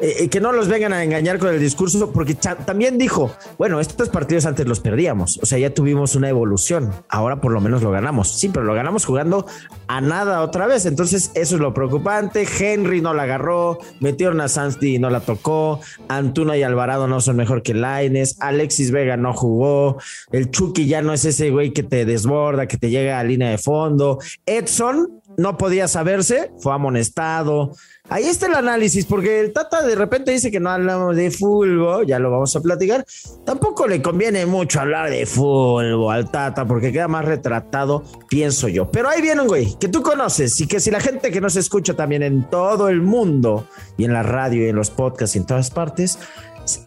eh, 0.00 0.16
eh, 0.20 0.28
que 0.28 0.40
no 0.40 0.50
los 0.50 0.66
vengan 0.66 0.92
a 0.92 1.04
engañar 1.04 1.38
con 1.38 1.50
el 1.50 1.60
discurso, 1.60 2.10
porque 2.10 2.34
también 2.34 2.98
dijo, 2.98 3.30
bueno, 3.58 3.78
estos 3.78 4.08
partidos 4.08 4.44
antes 4.44 4.66
los 4.66 4.80
perdíamos, 4.80 5.38
o 5.40 5.46
sea, 5.46 5.56
ya 5.56 5.72
tuvimos 5.72 6.16
una 6.16 6.28
evolución, 6.28 6.92
ahora 7.08 7.40
por 7.40 7.52
lo 7.52 7.60
menos 7.60 7.80
lo 7.82 7.92
ganamos, 7.92 8.32
sí, 8.36 8.48
pero 8.48 8.64
lo 8.64 8.74
ganamos 8.74 9.04
jugando 9.04 9.46
a 9.86 10.00
nada 10.00 10.40
otra 10.40 10.66
vez, 10.66 10.86
entonces 10.86 11.30
eso 11.34 11.54
es 11.54 11.60
lo 11.60 11.72
preocupante, 11.72 12.44
Henry 12.58 13.00
no 13.00 13.14
la 13.14 13.22
agarró, 13.22 13.78
metieron 14.00 14.40
a 14.40 14.48
Santi 14.48 14.96
y 14.96 14.98
no 14.98 15.10
la 15.10 15.20
tocó, 15.20 15.80
Antuna 16.08 16.56
y 16.56 16.64
Alvarado 16.64 17.06
no 17.06 17.20
son 17.20 17.36
mejor 17.36 17.62
que 17.62 17.74
Laines, 17.74 18.36
Alexis 18.40 18.90
Vega 18.90 19.16
no 19.16 19.32
jugó, 19.32 19.98
el 20.32 20.50
Chucky 20.50 20.86
ya 20.86 21.02
no 21.02 21.12
es 21.12 21.24
ese 21.24 21.50
güey 21.50 21.72
que 21.72 21.84
te 21.84 22.04
desborda, 22.04 22.66
que 22.66 22.78
te 22.78 22.90
llega 22.90 23.20
a 23.20 23.24
línea 23.24 23.50
de 23.50 23.58
fondo, 23.58 24.18
Edson 24.44 25.22
no 25.36 25.56
podía 25.56 25.88
saberse, 25.88 26.52
fue 26.58 26.72
amonestado. 26.72 27.72
Ahí 28.10 28.26
está 28.26 28.46
el 28.46 28.54
análisis, 28.54 29.06
porque 29.06 29.40
el 29.40 29.54
Tata 29.54 29.82
de 29.82 29.94
repente 29.94 30.30
dice 30.30 30.50
que 30.50 30.60
no 30.60 30.68
hablamos 30.68 31.16
de 31.16 31.30
fútbol, 31.30 32.06
ya 32.06 32.18
lo 32.18 32.30
vamos 32.30 32.54
a 32.54 32.60
platicar. 32.60 33.04
Tampoco 33.46 33.88
le 33.88 34.02
conviene 34.02 34.44
mucho 34.44 34.80
hablar 34.80 35.08
de 35.08 35.24
fútbol 35.24 36.12
al 36.12 36.30
Tata, 36.30 36.66
porque 36.66 36.92
queda 36.92 37.08
más 37.08 37.24
retratado, 37.24 38.04
pienso 38.28 38.68
yo. 38.68 38.90
Pero 38.90 39.08
ahí 39.08 39.22
viene 39.22 39.40
un 39.40 39.48
güey 39.48 39.78
que 39.78 39.88
tú 39.88 40.02
conoces 40.02 40.60
y 40.60 40.66
que 40.66 40.80
si 40.80 40.90
la 40.90 41.00
gente 41.00 41.30
que 41.30 41.40
nos 41.40 41.56
escucha 41.56 41.94
también 41.94 42.22
en 42.22 42.48
todo 42.50 42.90
el 42.90 43.00
mundo, 43.00 43.66
y 43.96 44.04
en 44.04 44.12
la 44.12 44.22
radio 44.22 44.66
y 44.66 44.68
en 44.68 44.76
los 44.76 44.90
podcasts 44.90 45.34
y 45.36 45.38
en 45.38 45.46
todas 45.46 45.70
partes, 45.70 46.18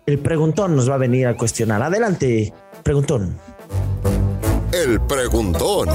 el 0.05 0.19
preguntón 0.19 0.75
nos 0.75 0.87
va 0.87 0.95
a 0.95 0.99
venir 0.99 1.25
a 1.25 1.35
cuestionar. 1.35 1.81
Adelante, 1.81 2.53
preguntón. 2.83 3.39
El 4.71 5.01
preguntón. 5.01 5.89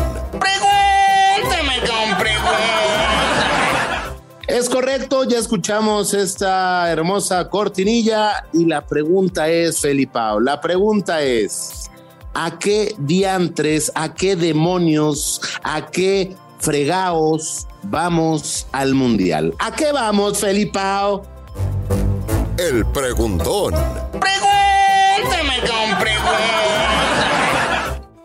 Es 4.52 4.68
correcto, 4.68 5.24
ya 5.24 5.38
escuchamos 5.38 6.12
esta 6.12 6.90
hermosa 6.92 7.48
cortinilla 7.48 8.44
y 8.52 8.66
la 8.66 8.82
pregunta 8.82 9.48
es, 9.48 9.80
Felipao, 9.80 10.40
la 10.40 10.60
pregunta 10.60 11.22
es, 11.22 11.90
¿a 12.34 12.58
qué 12.58 12.94
diantres, 12.98 13.90
a 13.94 14.12
qué 14.12 14.36
demonios, 14.36 15.40
a 15.62 15.86
qué 15.86 16.36
fregaos 16.58 17.66
vamos 17.84 18.66
al 18.72 18.92
mundial? 18.92 19.54
¿A 19.58 19.74
qué 19.74 19.90
vamos, 19.90 20.40
Felipao? 20.40 21.22
El 22.58 22.84
preguntón. 22.92 23.72
Pregúntame 24.20 24.61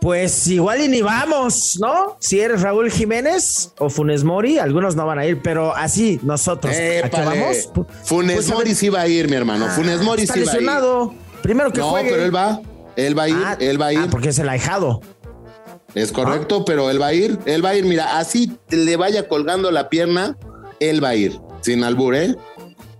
pues 0.07 0.47
igual 0.47 0.79
y 0.79 0.87
ni 0.87 1.01
vamos, 1.01 1.77
¿no? 1.81 2.15
Si 2.21 2.39
eres 2.39 2.61
Raúl 2.61 2.89
Jiménez 2.89 3.73
o 3.77 3.89
Funes 3.89 4.23
Mori, 4.23 4.57
algunos 4.57 4.95
no 4.95 5.05
van 5.05 5.19
a 5.19 5.25
ir, 5.25 5.41
pero 5.41 5.75
así 5.75 6.17
nosotros. 6.23 6.73
¿A 6.73 7.09
qué 7.09 7.21
vamos? 7.25 7.69
Funes 8.05 8.35
pues, 8.35 8.49
Mori 8.49 8.73
sí 8.73 8.87
va 8.87 9.01
a 9.01 9.07
ir, 9.09 9.29
mi 9.29 9.35
hermano. 9.35 9.65
Ah, 9.67 9.71
Funes 9.71 10.01
Mori 10.01 10.25
sí 10.25 10.43
va 10.45 10.53
a 10.53 10.61
ir. 10.61 11.09
Primero 11.41 11.73
que 11.73 11.81
no, 11.81 11.93
pero 11.93 12.23
él 12.23 12.33
va. 12.33 12.61
Él 12.95 13.19
va 13.19 13.23
a 13.23 13.27
ir, 13.27 13.35
ah, 13.35 13.57
él 13.59 13.81
va 13.81 13.87
a 13.87 13.93
ir. 13.93 13.99
Ah, 13.99 14.07
porque 14.09 14.29
es 14.29 14.39
el 14.39 14.47
ahijado. 14.47 15.01
Es 15.93 16.13
correcto, 16.13 16.63
pero 16.63 16.89
él 16.89 17.01
va 17.01 17.07
a 17.07 17.13
ir, 17.13 17.37
él 17.45 17.65
va 17.65 17.71
a 17.71 17.75
ir. 17.75 17.83
Mira, 17.83 18.17
así 18.17 18.57
le 18.69 18.95
vaya 18.95 19.27
colgando 19.27 19.71
la 19.71 19.89
pierna, 19.89 20.37
él 20.79 21.03
va 21.03 21.09
a 21.09 21.15
ir. 21.15 21.37
Sin 21.59 21.83
albur, 21.83 22.15
¿eh? 22.15 22.33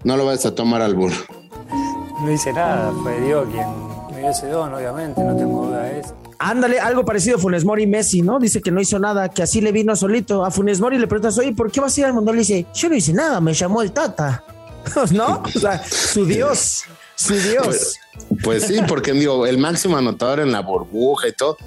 No 0.04 0.18
lo 0.18 0.26
vas 0.26 0.46
a 0.46 0.54
tomar 0.54 0.82
albur. 0.82 1.14
No 2.22 2.30
hice 2.30 2.52
nada, 2.52 2.92
fue 3.02 3.18
Dios 3.22 3.48
quien 3.50 3.66
me 4.12 4.20
dio 4.20 4.30
ese 4.30 4.48
don, 4.48 4.74
obviamente, 4.74 5.24
no 5.24 5.38
tengo 5.38 5.68
duda 5.68 5.84
de 5.84 6.02
eso. 6.02 6.27
Ándale, 6.40 6.80
algo 6.80 7.04
parecido 7.04 7.38
a 7.38 7.40
Funes 7.40 7.66
Mori 7.66 7.88
Messi, 7.88 8.22
¿no? 8.22 8.40
Dice 8.40 8.62
que 8.62 8.72
no 8.72 8.80
hizo 8.80 9.00
nada, 9.00 9.30
que 9.30 9.44
así 9.44 9.62
le 9.62 9.72
vino 9.72 9.96
solito. 9.96 10.46
A 10.46 10.52
Funes 10.52 10.80
Mori 10.80 10.98
le 10.98 11.08
preguntas, 11.08 11.38
oye, 11.38 11.54
¿por 11.54 11.72
qué 11.72 11.82
vas 11.82 11.98
a 11.98 12.02
ir 12.02 12.06
al 12.06 12.14
mundo? 12.14 12.32
Le 12.32 12.40
dice, 12.40 12.66
yo 12.74 12.90
no 12.90 12.96
hice 12.96 13.14
nada, 13.14 13.42
me 13.42 13.54
llamó 13.54 13.82
el 13.82 13.92
Tata. 13.92 14.44
¿No? 15.12 15.44
O 15.44 15.60
sea, 15.60 15.84
su 15.84 16.26
Dios, 16.26 16.84
su 17.16 17.34
Dios. 17.34 17.66
Pues, 17.66 18.00
pues 18.44 18.64
sí, 18.64 18.78
porque 18.88 19.14
digo, 19.14 19.46
el 19.46 19.58
máximo 19.58 19.98
anotador 19.98 20.40
en 20.40 20.52
la 20.52 20.62
burbuja 20.62 21.28
y 21.28 21.34
todo 21.34 21.58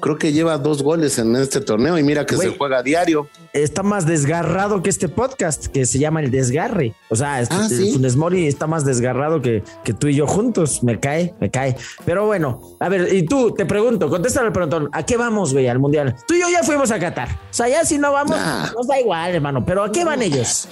creo 0.00 0.18
que 0.18 0.32
lleva 0.32 0.58
dos 0.58 0.82
goles 0.82 1.18
en 1.18 1.34
este 1.36 1.60
torneo 1.60 1.98
y 1.98 2.02
mira 2.02 2.26
que 2.26 2.36
se 2.36 2.56
juega 2.56 2.78
a 2.78 2.82
diario. 2.82 3.28
Está 3.52 3.82
más 3.82 4.06
desgarrado 4.06 4.82
que 4.82 4.90
este 4.90 5.08
podcast 5.08 5.66
que 5.66 5.86
se 5.86 5.98
llama 5.98 6.20
El 6.20 6.30
Desgarre. 6.30 6.94
O 7.08 7.16
sea, 7.16 7.40
este, 7.40 7.54
ah, 7.54 7.68
Funes 7.92 8.16
Mori 8.16 8.46
está 8.46 8.66
más 8.66 8.84
desgarrado 8.84 9.40
que, 9.40 9.62
que, 9.84 9.92
tú 9.92 10.08
y 10.08 10.14
yo 10.16 10.26
juntos. 10.26 10.82
Me 10.82 10.98
cae, 10.98 11.34
me 11.40 11.50
cae. 11.50 11.76
Pero 12.04 12.26
bueno, 12.26 12.60
a 12.80 12.88
ver, 12.88 13.14
y 13.14 13.24
tú 13.24 13.52
te 13.52 13.66
pregunto, 13.66 14.08
contéstame 14.08 14.50
pronto, 14.50 14.88
¿a 14.92 15.04
qué 15.04 15.16
vamos, 15.16 15.52
güey, 15.52 15.68
al 15.68 15.78
mundial? 15.78 16.16
Tú 16.26 16.34
y 16.34 16.40
yo 16.40 16.48
ya 16.50 16.62
fuimos 16.62 16.90
a 16.90 16.98
Qatar. 16.98 17.28
O 17.28 17.54
sea, 17.54 17.68
ya 17.68 17.84
si 17.84 17.98
no 17.98 18.12
vamos, 18.12 18.36
nos 18.74 18.86
da 18.86 19.00
igual, 19.00 19.34
hermano. 19.34 19.64
Pero 19.64 19.84
¿a 19.84 19.92
qué 19.92 20.04
van 20.04 20.22
ellos? 20.22 20.68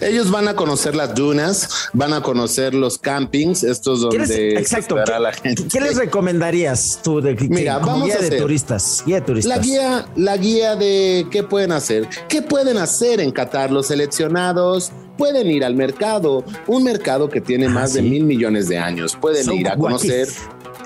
Ellos 0.00 0.30
van 0.30 0.48
a 0.48 0.54
conocer 0.54 0.94
las 0.94 1.14
dunas, 1.14 1.88
van 1.92 2.12
a 2.12 2.22
conocer 2.22 2.74
los 2.74 2.98
campings, 2.98 3.62
estos 3.64 4.00
donde 4.00 4.54
exacto, 4.58 4.96
la 4.96 5.32
gente. 5.32 5.64
¿Qué 5.70 5.80
les 5.80 5.96
recomendarías 5.96 7.00
tú 7.02 7.20
de 7.20 7.34
Mira, 7.48 7.78
vamos 7.78 8.06
guía 8.06 8.18
de 8.18 8.38
turistas, 8.38 9.02
guía 9.06 9.16
de 9.16 9.22
turistas? 9.22 9.56
La 9.56 9.62
guía, 9.62 10.06
la 10.16 10.36
guía 10.36 10.76
de 10.76 11.26
qué 11.30 11.42
pueden 11.42 11.72
hacer, 11.72 12.08
qué 12.28 12.42
pueden 12.42 12.78
hacer 12.78 13.20
en 13.20 13.30
Qatar 13.30 13.70
los 13.70 13.88
seleccionados. 13.88 14.92
Pueden 15.16 15.50
ir 15.50 15.64
al 15.64 15.74
mercado, 15.74 16.44
un 16.66 16.84
mercado 16.84 17.30
que 17.30 17.40
tiene 17.40 17.66
ah, 17.66 17.70
más 17.70 17.94
de 17.94 18.02
mil 18.02 18.24
millones 18.24 18.68
de 18.68 18.76
años. 18.76 19.16
Pueden 19.18 19.50
ir 19.50 19.66
a 19.66 19.74
conocer 19.74 20.28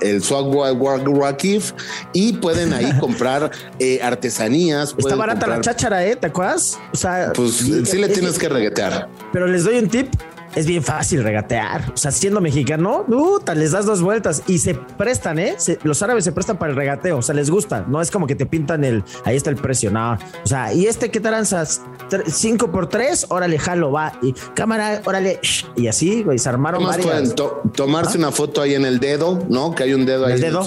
el 0.01 0.23
Swag 0.23 0.47
Wakif 0.47 1.73
y 2.13 2.33
pueden 2.33 2.73
ahí 2.73 2.91
comprar 2.99 3.51
eh, 3.79 3.99
artesanías. 4.01 4.95
Está 4.97 5.15
barata 5.15 5.47
la 5.47 5.61
cháchara, 5.61 6.05
¿eh? 6.05 6.15
¿Te 6.15 6.27
acuerdas? 6.27 6.79
O 6.93 6.97
sea, 6.97 7.31
pues 7.33 7.53
sí 7.53 7.97
le 7.97 8.09
tienes 8.09 8.37
que 8.37 8.49
reguetear. 8.49 9.07
Pero 9.31 9.47
les 9.47 9.63
doy 9.63 9.77
un 9.77 9.89
tip 9.89 10.09
es 10.55 10.65
bien 10.65 10.83
fácil 10.83 11.23
regatear. 11.23 11.91
O 11.93 11.97
sea, 11.97 12.11
siendo 12.11 12.41
mexicano, 12.41 13.05
puta, 13.07 13.55
les 13.55 13.71
das 13.71 13.85
dos 13.85 14.01
vueltas 14.01 14.43
y 14.47 14.59
se 14.59 14.75
prestan, 14.75 15.39
¿eh? 15.39 15.55
los 15.83 16.01
árabes 16.01 16.23
se 16.23 16.31
prestan 16.31 16.57
para 16.57 16.71
el 16.71 16.75
regateo. 16.75 17.17
O 17.17 17.21
sea, 17.21 17.35
les 17.35 17.49
gusta. 17.49 17.85
No 17.87 18.01
es 18.01 18.11
como 18.11 18.27
que 18.27 18.35
te 18.35 18.45
pintan 18.45 18.83
el, 18.83 19.03
ahí 19.25 19.35
está 19.35 19.49
el 19.49 19.55
precio. 19.55 19.91
No. 19.91 20.13
O 20.13 20.47
sea, 20.47 20.73
¿y 20.73 20.87
este 20.87 21.09
qué 21.09 21.19
tranzas? 21.19 21.81
¿Cinco 22.27 22.71
por 22.71 22.89
tres? 22.89 23.25
Órale, 23.29 23.57
jalo, 23.59 23.91
va. 23.91 24.13
Y 24.21 24.33
cámara, 24.53 25.01
órale. 25.05 25.39
Y 25.75 25.87
así, 25.87 26.23
güey, 26.23 26.37
se 26.37 26.49
armaron 26.49 26.85
varias. 26.85 27.05
Pueden 27.05 27.35
tomarse 27.73 28.17
una 28.17 28.31
foto 28.31 28.61
ahí 28.61 28.75
en 28.75 28.85
el 28.85 28.99
dedo, 28.99 29.39
¿no? 29.49 29.73
Que 29.73 29.83
hay 29.83 29.93
un 29.93 30.05
dedo 30.05 30.25
ahí 30.25 30.39
en 30.39 30.45
el 30.45 30.57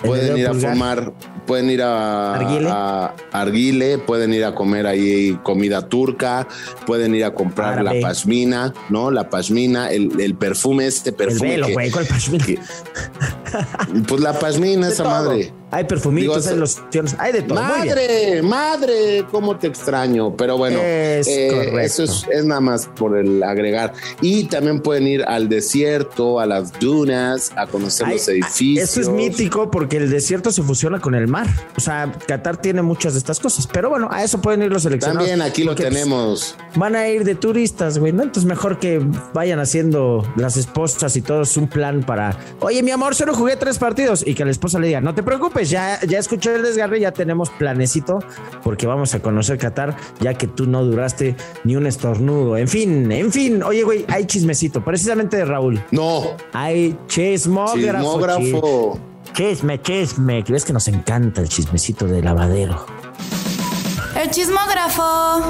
Pueden 0.00 0.38
ir 0.38 0.46
a 0.46 0.54
formar 0.54 1.12
pueden 1.48 1.70
ir 1.70 1.80
a 1.82 3.14
Arguile. 3.32 3.98
pueden 3.98 4.34
ir 4.34 4.44
a 4.44 4.54
comer 4.54 4.86
ahí 4.86 5.36
comida 5.42 5.88
turca, 5.88 6.46
pueden 6.86 7.14
ir 7.14 7.24
a 7.24 7.32
comprar 7.34 7.82
la 7.82 7.94
pashmina, 8.00 8.74
¿no? 8.90 9.10
La 9.10 9.30
pashmina, 9.30 9.90
el, 9.90 10.36
perfume, 10.38 10.86
este 10.86 11.10
perfume. 11.10 11.54
El 11.54 11.62
velo, 11.62 11.72
güey, 11.72 11.90
¿cuál 11.90 12.06
pashmina? 12.06 12.44
pues 14.06 14.20
la 14.20 14.38
pashmina, 14.38 14.88
esa 14.88 15.04
madre. 15.04 15.52
Hay 15.70 15.84
perfumitos, 15.84 16.46
hay 16.46 16.56
lociones, 16.56 17.14
hay 17.18 17.32
de 17.32 17.42
todo. 17.42 17.60
Madre, 17.60 18.40
madre, 18.42 19.26
cómo 19.30 19.58
te 19.58 19.66
extraño. 19.66 20.34
Pero 20.34 20.56
bueno, 20.56 20.78
eh, 20.82 21.20
eso 21.82 22.04
es, 22.04 22.26
nada 22.44 22.60
más 22.60 22.86
por 22.86 23.18
el 23.18 23.42
agregar. 23.42 23.92
Y 24.22 24.44
también 24.44 24.80
pueden 24.80 25.06
ir 25.06 25.24
al 25.24 25.48
desierto, 25.48 26.40
a 26.40 26.46
las 26.46 26.72
dunas, 26.78 27.52
a 27.54 27.66
conocer 27.66 28.08
los 28.08 28.26
edificios. 28.28 28.88
Eso 28.88 29.00
es 29.02 29.08
mítico 29.10 29.70
porque 29.70 29.98
el 29.98 30.08
desierto 30.08 30.50
se 30.50 30.62
fusiona 30.62 31.00
con 31.00 31.14
el 31.14 31.28
mar. 31.28 31.46
O 31.76 31.80
sea, 31.80 32.12
Qatar 32.26 32.56
tiene 32.56 32.80
muchas 32.80 33.12
de 33.12 33.18
estas 33.18 33.38
cosas. 33.38 33.66
Pero 33.70 33.90
bueno, 33.90 34.08
a 34.10 34.24
eso 34.24 34.40
pueden 34.40 34.62
ir 34.62 34.72
los 34.72 34.84
seleccionados. 34.84 35.28
También 35.28 35.46
aquí 35.46 35.64
lo 35.64 35.74
pues, 35.74 35.86
tenemos. 35.86 36.56
van 36.76 36.96
a 36.96 37.08
ir 37.08 37.24
de 37.24 37.34
turistas, 37.34 37.98
güey, 37.98 38.12
¿no? 38.12 38.22
Entonces 38.22 38.48
mejor 38.48 38.78
que 38.78 39.02
vayan 39.34 39.60
haciendo 39.60 40.26
las 40.36 40.56
esposas 40.56 41.14
y 41.16 41.20
todos 41.20 41.58
un 41.58 41.68
plan 41.68 42.02
para, 42.04 42.38
oye, 42.60 42.82
mi 42.82 42.90
amor, 42.90 43.14
solo 43.14 43.34
jugué 43.34 43.56
tres 43.56 43.78
partidos 43.78 44.26
y 44.26 44.34
que 44.34 44.46
la 44.46 44.50
esposa 44.50 44.78
le 44.78 44.86
diga, 44.86 45.02
no 45.02 45.14
te 45.14 45.22
preocupes 45.22 45.57
pues 45.58 45.70
ya, 45.70 45.98
ya 46.06 46.20
escuché 46.20 46.54
el 46.54 46.62
desgarre, 46.62 47.00
ya 47.00 47.10
tenemos 47.10 47.50
planecito 47.50 48.20
porque 48.62 48.86
vamos 48.86 49.12
a 49.16 49.18
conocer 49.20 49.58
Qatar, 49.58 49.96
ya 50.20 50.34
que 50.34 50.46
tú 50.46 50.66
no 50.66 50.84
duraste 50.84 51.34
ni 51.64 51.74
un 51.74 51.84
estornudo. 51.88 52.56
En 52.56 52.68
fin, 52.68 53.10
en 53.10 53.32
fin. 53.32 53.64
Oye, 53.64 53.82
güey, 53.82 54.04
hay 54.06 54.24
chismecito, 54.24 54.84
precisamente 54.84 55.36
de 55.36 55.44
Raúl. 55.44 55.82
No. 55.90 56.36
Hay 56.52 56.96
chismógrafo. 57.08 58.36
Chismógrafo. 58.38 59.00
Chisme, 59.32 59.82
chisme. 59.82 60.44
¿Ves 60.46 60.64
que 60.64 60.72
nos 60.72 60.86
encanta 60.86 61.40
el 61.40 61.48
chismecito 61.48 62.06
de 62.06 62.22
lavadero? 62.22 62.86
El 64.14 64.30
chismógrafo. 64.30 65.42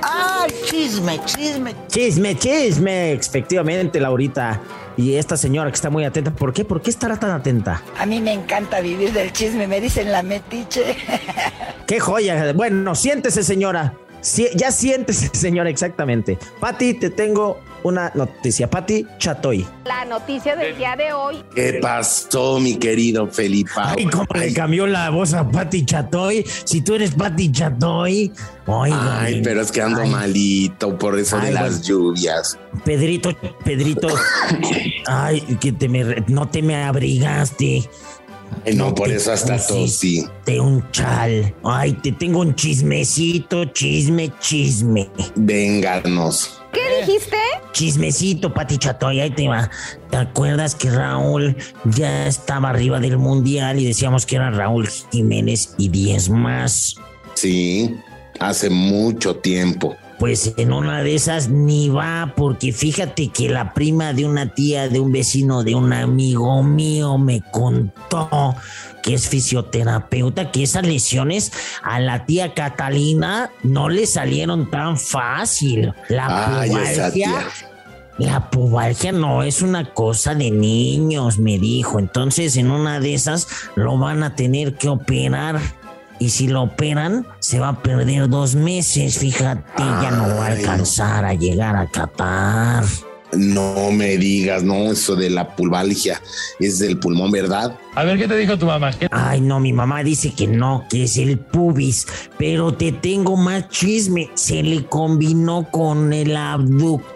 ¡Ay, 0.00 0.50
chisme, 0.64 1.20
chisme! 1.26 1.74
Chisme, 1.88 2.38
chisme. 2.38 3.12
Efectivamente, 3.12 4.00
Laurita 4.00 4.58
y 4.96 5.14
esta 5.14 5.36
señora 5.36 5.70
que 5.70 5.74
está 5.74 5.90
muy 5.90 6.04
atenta. 6.04 6.30
¿Por 6.30 6.52
qué? 6.52 6.64
¿Por 6.64 6.82
qué 6.82 6.90
estará 6.90 7.18
tan 7.18 7.30
atenta? 7.30 7.82
A 7.98 8.06
mí 8.06 8.20
me 8.20 8.32
encanta 8.32 8.80
vivir 8.80 9.12
del 9.12 9.32
chisme, 9.32 9.66
me 9.66 9.80
dicen 9.80 10.12
la 10.12 10.22
metiche. 10.22 10.96
¡Qué 11.86 12.00
joya! 12.00 12.52
Bueno, 12.52 12.94
siéntese, 12.94 13.42
señora. 13.42 13.94
ya 14.54 14.70
siéntese, 14.70 15.30
señora, 15.32 15.70
exactamente. 15.70 16.38
Pati, 16.60 16.94
te 16.94 17.10
tengo 17.10 17.60
una 17.84 18.10
noticia. 18.14 18.68
Pati 18.68 19.06
Chatoy. 19.18 19.64
La 19.84 20.04
noticia 20.04 20.56
del 20.56 20.76
día 20.76 20.96
de 20.96 21.12
hoy. 21.12 21.44
¿Qué 21.54 21.78
pasó, 21.80 22.58
mi 22.58 22.76
querido 22.76 23.28
Felipe? 23.28 23.70
Ay, 23.76 24.06
cómo 24.06 24.26
le 24.34 24.52
cambió 24.52 24.86
la 24.86 25.10
voz 25.10 25.32
a 25.34 25.48
Pati 25.48 25.84
Chatoy. 25.84 26.44
Si 26.64 26.80
tú 26.80 26.94
eres 26.94 27.12
Pati 27.14 27.52
Chatoy. 27.52 28.32
Oiga, 28.66 29.20
Ay, 29.20 29.42
pero 29.44 29.60
es 29.60 29.70
que 29.70 29.82
ando 29.82 30.00
Ay. 30.00 30.10
malito 30.10 30.98
por 30.98 31.18
eso 31.18 31.38
de 31.38 31.52
las 31.52 31.82
lluvias. 31.82 32.58
Pedrito, 32.84 33.30
Pedrito. 33.64 34.08
Ay, 35.06 35.40
que 35.60 35.72
te 35.72 35.88
me, 35.88 36.02
no 36.28 36.48
te 36.48 36.62
me 36.62 36.82
abrigaste. 36.82 37.88
Ay, 38.64 38.74
no, 38.76 38.86
No 38.86 38.94
por 38.94 39.08
te 39.08 39.16
eso 39.16 39.32
hasta 39.32 39.58
tosí. 39.58 40.26
De 40.46 40.60
un 40.60 40.90
chal. 40.90 41.54
Ay, 41.64 41.92
te 41.92 42.12
tengo 42.12 42.40
un 42.40 42.54
chismecito, 42.54 43.66
chisme, 43.66 44.32
chisme. 44.40 45.10
Vénganos. 45.34 46.60
¿Qué 47.04 47.12
dijiste? 47.12 47.36
Chismecito, 47.72 48.52
Pati 48.52 48.78
Chatoy, 48.78 49.20
ahí 49.20 49.30
te 49.30 49.48
va. 49.48 49.70
¿Te 50.10 50.16
acuerdas 50.16 50.74
que 50.74 50.90
Raúl 50.90 51.56
ya 51.84 52.26
estaba 52.26 52.70
arriba 52.70 53.00
del 53.00 53.18
mundial 53.18 53.78
y 53.78 53.84
decíamos 53.84 54.26
que 54.26 54.36
era 54.36 54.50
Raúl 54.50 54.88
Jiménez 55.10 55.74
y 55.78 55.88
10 55.88 56.30
más? 56.30 56.96
Sí, 57.34 57.96
hace 58.40 58.70
mucho 58.70 59.36
tiempo. 59.36 59.96
Pues 60.24 60.54
en 60.56 60.72
una 60.72 61.02
de 61.02 61.14
esas 61.14 61.50
ni 61.50 61.90
va, 61.90 62.32
porque 62.34 62.72
fíjate 62.72 63.28
que 63.28 63.50
la 63.50 63.74
prima 63.74 64.14
de 64.14 64.24
una 64.24 64.54
tía, 64.54 64.88
de 64.88 64.98
un 64.98 65.12
vecino, 65.12 65.62
de 65.64 65.74
un 65.74 65.92
amigo 65.92 66.62
mío 66.62 67.18
me 67.18 67.42
contó 67.42 68.56
que 69.02 69.12
es 69.12 69.28
fisioterapeuta, 69.28 70.50
que 70.50 70.62
esas 70.62 70.86
lesiones 70.86 71.52
a 71.82 72.00
la 72.00 72.24
tía 72.24 72.54
Catalina 72.54 73.50
no 73.62 73.90
le 73.90 74.06
salieron 74.06 74.70
tan 74.70 74.96
fácil. 74.96 75.92
La 76.08 76.62
Ay, 76.62 76.70
la 78.16 78.48
pubalgia 78.48 79.12
no 79.12 79.42
es 79.42 79.60
una 79.60 79.92
cosa 79.92 80.34
de 80.34 80.50
niños, 80.50 81.38
me 81.38 81.58
dijo. 81.58 81.98
Entonces 81.98 82.56
en 82.56 82.70
una 82.70 82.98
de 82.98 83.12
esas 83.12 83.46
lo 83.74 83.98
van 83.98 84.22
a 84.22 84.34
tener 84.34 84.76
que 84.76 84.88
operar. 84.88 85.60
Y 86.18 86.30
si 86.30 86.48
lo 86.48 86.62
operan, 86.62 87.26
se 87.40 87.58
va 87.58 87.68
a 87.70 87.82
perder 87.82 88.28
dos 88.28 88.54
meses. 88.54 89.18
Fíjate, 89.18 89.62
ya 89.78 90.10
no 90.12 90.28
va 90.36 90.46
a 90.46 90.52
alcanzar 90.52 91.24
a 91.24 91.34
llegar 91.34 91.76
a 91.76 91.86
Qatar. 91.90 92.84
No 93.36 93.90
me 93.90 94.16
digas, 94.16 94.62
no, 94.62 94.92
eso 94.92 95.16
de 95.16 95.28
la 95.28 95.56
pulvalgia 95.56 96.20
es 96.60 96.78
del 96.78 96.98
pulmón, 97.00 97.32
¿verdad? 97.32 97.76
A 97.96 98.04
ver, 98.04 98.16
¿qué 98.16 98.28
te 98.28 98.36
dijo 98.36 98.56
tu 98.56 98.66
mamá? 98.66 98.92
¿Qué- 98.92 99.08
Ay, 99.10 99.40
no, 99.40 99.58
mi 99.58 99.72
mamá 99.72 100.04
dice 100.04 100.32
que 100.32 100.46
no, 100.46 100.84
que 100.88 101.04
es 101.04 101.16
el 101.16 101.38
pubis. 101.40 102.06
Pero 102.38 102.74
te 102.74 102.92
tengo 102.92 103.36
más 103.36 103.68
chisme. 103.70 104.30
Se 104.34 104.62
le 104.62 104.84
combinó 104.86 105.68
con 105.70 106.12
el 106.12 106.36
abductor. 106.36 107.13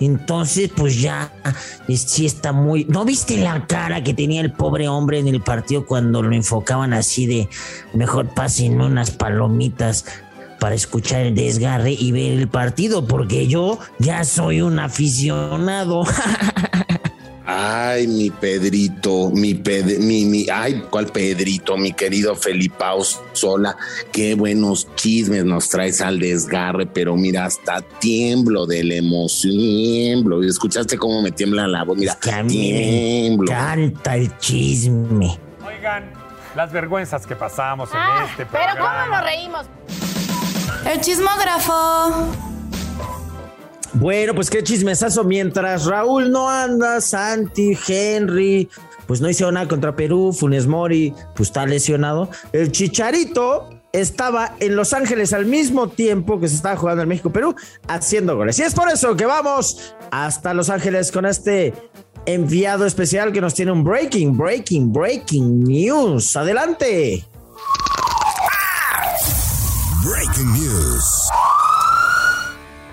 Entonces, 0.00 0.70
pues 0.74 1.00
ya, 1.00 1.32
es- 1.88 2.02
sí 2.02 2.26
está 2.26 2.52
muy. 2.52 2.84
¿No 2.86 3.04
viste 3.04 3.36
la 3.36 3.66
cara 3.66 4.02
que 4.02 4.14
tenía 4.14 4.40
el 4.40 4.52
pobre 4.52 4.88
hombre 4.88 5.18
en 5.18 5.28
el 5.28 5.40
partido 5.40 5.86
cuando 5.86 6.22
lo 6.22 6.34
enfocaban 6.34 6.92
así 6.92 7.26
de 7.26 7.48
mejor 7.94 8.28
pasen 8.34 8.80
unas 8.80 9.10
palomitas? 9.10 10.04
para 10.60 10.76
escuchar 10.76 11.22
el 11.22 11.34
desgarre 11.34 11.90
y 11.90 12.12
ver 12.12 12.38
el 12.38 12.46
partido, 12.46 13.04
porque 13.08 13.48
yo 13.48 13.80
ya 13.98 14.24
soy 14.24 14.60
un 14.60 14.78
aficionado. 14.78 16.04
Ay, 17.64 18.08
mi 18.08 18.28
Pedrito, 18.30 19.30
mi 19.30 19.54
Ped, 19.54 19.98
mi, 20.00 20.24
mi, 20.24 20.46
ay, 20.52 20.82
¿cuál 20.90 21.06
Pedrito? 21.06 21.76
Mi 21.76 21.92
querido 21.92 22.34
Felipao 22.34 23.04
Sola, 23.32 23.76
qué 24.10 24.34
buenos 24.34 24.88
chismes 24.96 25.44
nos 25.44 25.68
traes 25.68 26.00
al 26.00 26.18
desgarre, 26.18 26.86
pero 26.86 27.14
mira, 27.16 27.44
hasta 27.44 27.80
tiemblo 28.00 28.66
de 28.66 28.82
la 28.82 28.94
emoción, 28.96 29.52
tiemblo. 29.52 30.42
¿Escuchaste 30.42 30.98
cómo 30.98 31.22
me 31.22 31.30
tiembla 31.30 31.68
la 31.68 31.84
voz? 31.84 31.96
Mira, 31.98 32.18
que 32.20 32.32
a 32.32 32.42
mí 32.42 32.72
me 32.72 32.78
tiemblo. 32.78 33.52
encanta 33.52 34.16
el 34.16 34.36
chisme. 34.38 35.38
Oigan, 35.64 36.10
las 36.56 36.72
vergüenzas 36.72 37.28
que 37.28 37.36
pasamos 37.36 37.90
en 37.90 37.96
Ah, 37.96 38.26
este 38.28 38.44
pero 38.44 38.64
programa. 38.74 39.04
¿cómo 39.04 39.16
nos 39.16 39.24
reímos? 39.24 39.66
El 40.92 41.00
chismógrafo. 41.00 42.51
Bueno, 43.94 44.34
pues 44.34 44.48
qué 44.48 44.62
chismesazo. 44.62 45.24
Mientras 45.24 45.86
Raúl 45.86 46.30
no 46.30 46.48
anda, 46.48 47.00
Santi, 47.00 47.76
Henry, 47.86 48.68
pues 49.06 49.20
no 49.20 49.28
hicieron 49.28 49.54
nada 49.54 49.68
contra 49.68 49.94
Perú, 49.94 50.32
Funes 50.32 50.66
Mori, 50.66 51.12
pues 51.34 51.50
está 51.50 51.66
lesionado. 51.66 52.30
El 52.52 52.72
Chicharito 52.72 53.68
estaba 53.92 54.56
en 54.60 54.76
Los 54.76 54.94
Ángeles 54.94 55.32
al 55.32 55.44
mismo 55.44 55.88
tiempo 55.88 56.40
que 56.40 56.48
se 56.48 56.54
estaba 56.54 56.76
jugando 56.76 57.02
en 57.02 57.08
México-Perú, 57.10 57.54
haciendo 57.88 58.36
goles. 58.36 58.58
Y 58.58 58.62
es 58.62 58.74
por 58.74 58.88
eso 58.88 59.14
que 59.16 59.26
vamos 59.26 59.94
hasta 60.10 60.54
Los 60.54 60.70
Ángeles 60.70 61.12
con 61.12 61.26
este 61.26 61.74
enviado 62.24 62.86
especial 62.86 63.32
que 63.32 63.40
nos 63.40 63.54
tiene 63.54 63.72
un 63.72 63.84
breaking, 63.84 64.36
breaking, 64.36 64.92
breaking 64.92 65.64
news. 65.64 66.34
Adelante. 66.36 67.24
Breaking 70.04 70.52
News. 70.54 71.30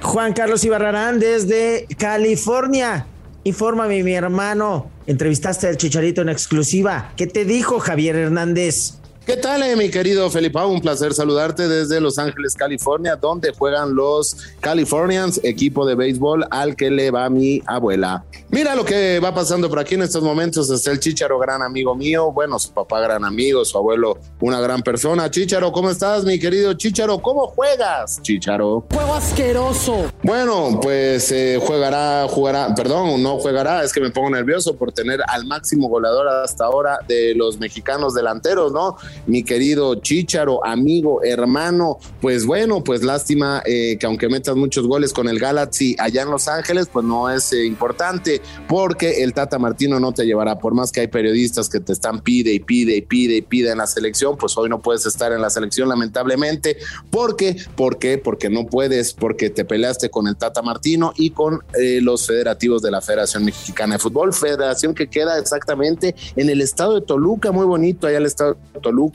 Juan 0.09 0.33
Carlos 0.33 0.65
Ibarrarán 0.65 1.19
desde 1.19 1.85
California. 1.99 3.05
Infórmame, 3.43 4.01
mi 4.01 4.13
hermano. 4.13 4.89
Entrevistaste 5.05 5.67
al 5.67 5.77
Chicharito 5.77 6.23
en 6.23 6.29
exclusiva. 6.29 7.13
¿Qué 7.15 7.27
te 7.27 7.45
dijo 7.45 7.79
Javier 7.79 8.15
Hernández? 8.15 8.98
¿Qué 9.29 9.37
tal, 9.37 9.61
eh, 9.61 9.75
mi 9.75 9.91
querido 9.91 10.27
Felipao? 10.31 10.69
Un 10.69 10.81
placer 10.81 11.13
saludarte 11.13 11.67
desde 11.67 12.01
Los 12.01 12.17
Ángeles, 12.17 12.55
California, 12.55 13.15
donde 13.15 13.53
juegan 13.53 13.93
los 13.93 14.35
Californians, 14.59 15.39
equipo 15.43 15.85
de 15.85 15.93
béisbol 15.93 16.47
al 16.49 16.75
que 16.75 16.89
le 16.89 17.11
va 17.11 17.29
mi 17.29 17.61
abuela. 17.67 18.25
Mira 18.49 18.73
lo 18.73 18.83
que 18.83 19.19
va 19.19 19.31
pasando 19.31 19.69
por 19.69 19.77
aquí 19.77 19.93
en 19.93 20.01
estos 20.01 20.23
momentos. 20.23 20.71
Está 20.71 20.89
el 20.89 20.99
Chicharo, 20.99 21.37
gran 21.37 21.61
amigo 21.61 21.93
mío. 21.93 22.31
Bueno, 22.31 22.57
su 22.57 22.71
papá, 22.71 23.01
gran 23.01 23.23
amigo, 23.23 23.63
su 23.63 23.77
abuelo, 23.77 24.17
una 24.39 24.59
gran 24.59 24.81
persona. 24.81 25.29
Chicharo, 25.29 25.71
¿cómo 25.71 25.91
estás, 25.91 26.25
mi 26.25 26.39
querido 26.39 26.73
Chicharo? 26.73 27.19
¿Cómo 27.19 27.45
juegas, 27.45 28.19
Chicharo? 28.23 28.83
Juego 28.91 29.13
asqueroso. 29.13 30.11
Bueno, 30.23 30.79
pues 30.81 31.31
eh, 31.31 31.59
jugará, 31.63 32.25
jugará, 32.27 32.73
perdón, 32.73 33.21
no 33.21 33.37
jugará, 33.37 33.83
es 33.83 33.93
que 33.93 34.01
me 34.01 34.09
pongo 34.09 34.31
nervioso 34.31 34.75
por 34.75 34.91
tener 34.91 35.19
al 35.27 35.45
máximo 35.45 35.87
goleador 35.87 36.27
hasta 36.29 36.65
ahora 36.65 36.97
de 37.07 37.35
los 37.35 37.59
mexicanos 37.59 38.15
delanteros, 38.15 38.71
¿no? 38.71 38.97
Mi 39.27 39.43
querido 39.43 39.95
Chicharo, 39.95 40.65
amigo, 40.65 41.23
hermano, 41.23 41.97
pues 42.21 42.45
bueno, 42.45 42.83
pues 42.83 43.03
lástima 43.03 43.61
eh, 43.65 43.97
que 43.99 44.05
aunque 44.05 44.29
metas 44.29 44.55
muchos 44.55 44.87
goles 44.87 45.13
con 45.13 45.27
el 45.27 45.39
Galaxy 45.39 45.95
allá 45.99 46.23
en 46.23 46.31
Los 46.31 46.47
Ángeles, 46.47 46.89
pues 46.91 47.05
no 47.05 47.29
es 47.29 47.53
eh, 47.53 47.65
importante 47.65 48.41
porque 48.67 49.23
el 49.23 49.33
Tata 49.33 49.59
Martino 49.59 49.99
no 49.99 50.11
te 50.11 50.25
llevará, 50.25 50.59
por 50.59 50.73
más 50.73 50.91
que 50.91 51.01
hay 51.01 51.07
periodistas 51.07 51.69
que 51.69 51.79
te 51.79 51.93
están 51.93 52.21
pide 52.21 52.53
y 52.53 52.59
pide 52.59 52.95
y 52.95 53.01
pide 53.01 53.37
y 53.37 53.41
pide 53.41 53.71
en 53.71 53.77
la 53.79 53.87
selección, 53.87 54.37
pues 54.37 54.57
hoy 54.57 54.69
no 54.69 54.79
puedes 54.79 55.05
estar 55.05 55.31
en 55.31 55.41
la 55.41 55.49
selección 55.49 55.89
lamentablemente, 55.89 56.77
¿por 57.09 57.35
qué? 57.35 57.55
¿Por 57.75 57.97
qué? 57.97 58.17
Porque 58.17 58.49
no 58.49 58.65
puedes, 58.65 59.13
porque 59.13 59.49
te 59.49 59.65
peleaste 59.65 60.09
con 60.09 60.27
el 60.27 60.35
Tata 60.35 60.61
Martino 60.61 61.13
y 61.17 61.31
con 61.31 61.61
eh, 61.79 61.99
los 62.01 62.27
federativos 62.27 62.81
de 62.81 62.91
la 62.91 63.01
Federación 63.01 63.45
Mexicana 63.45 63.95
de 63.95 63.99
Fútbol, 63.99 64.33
federación 64.33 64.93
que 64.93 65.07
queda 65.07 65.37
exactamente 65.39 66.15
en 66.35 66.49
el 66.49 66.61
estado 66.61 66.95
de 66.95 67.01
Toluca, 67.01 67.51
muy 67.51 67.65
bonito 67.65 68.07
allá 68.07 68.17
el 68.17 68.25
estado 68.25 68.57
de 68.73 68.79
Toluca, 68.79 69.08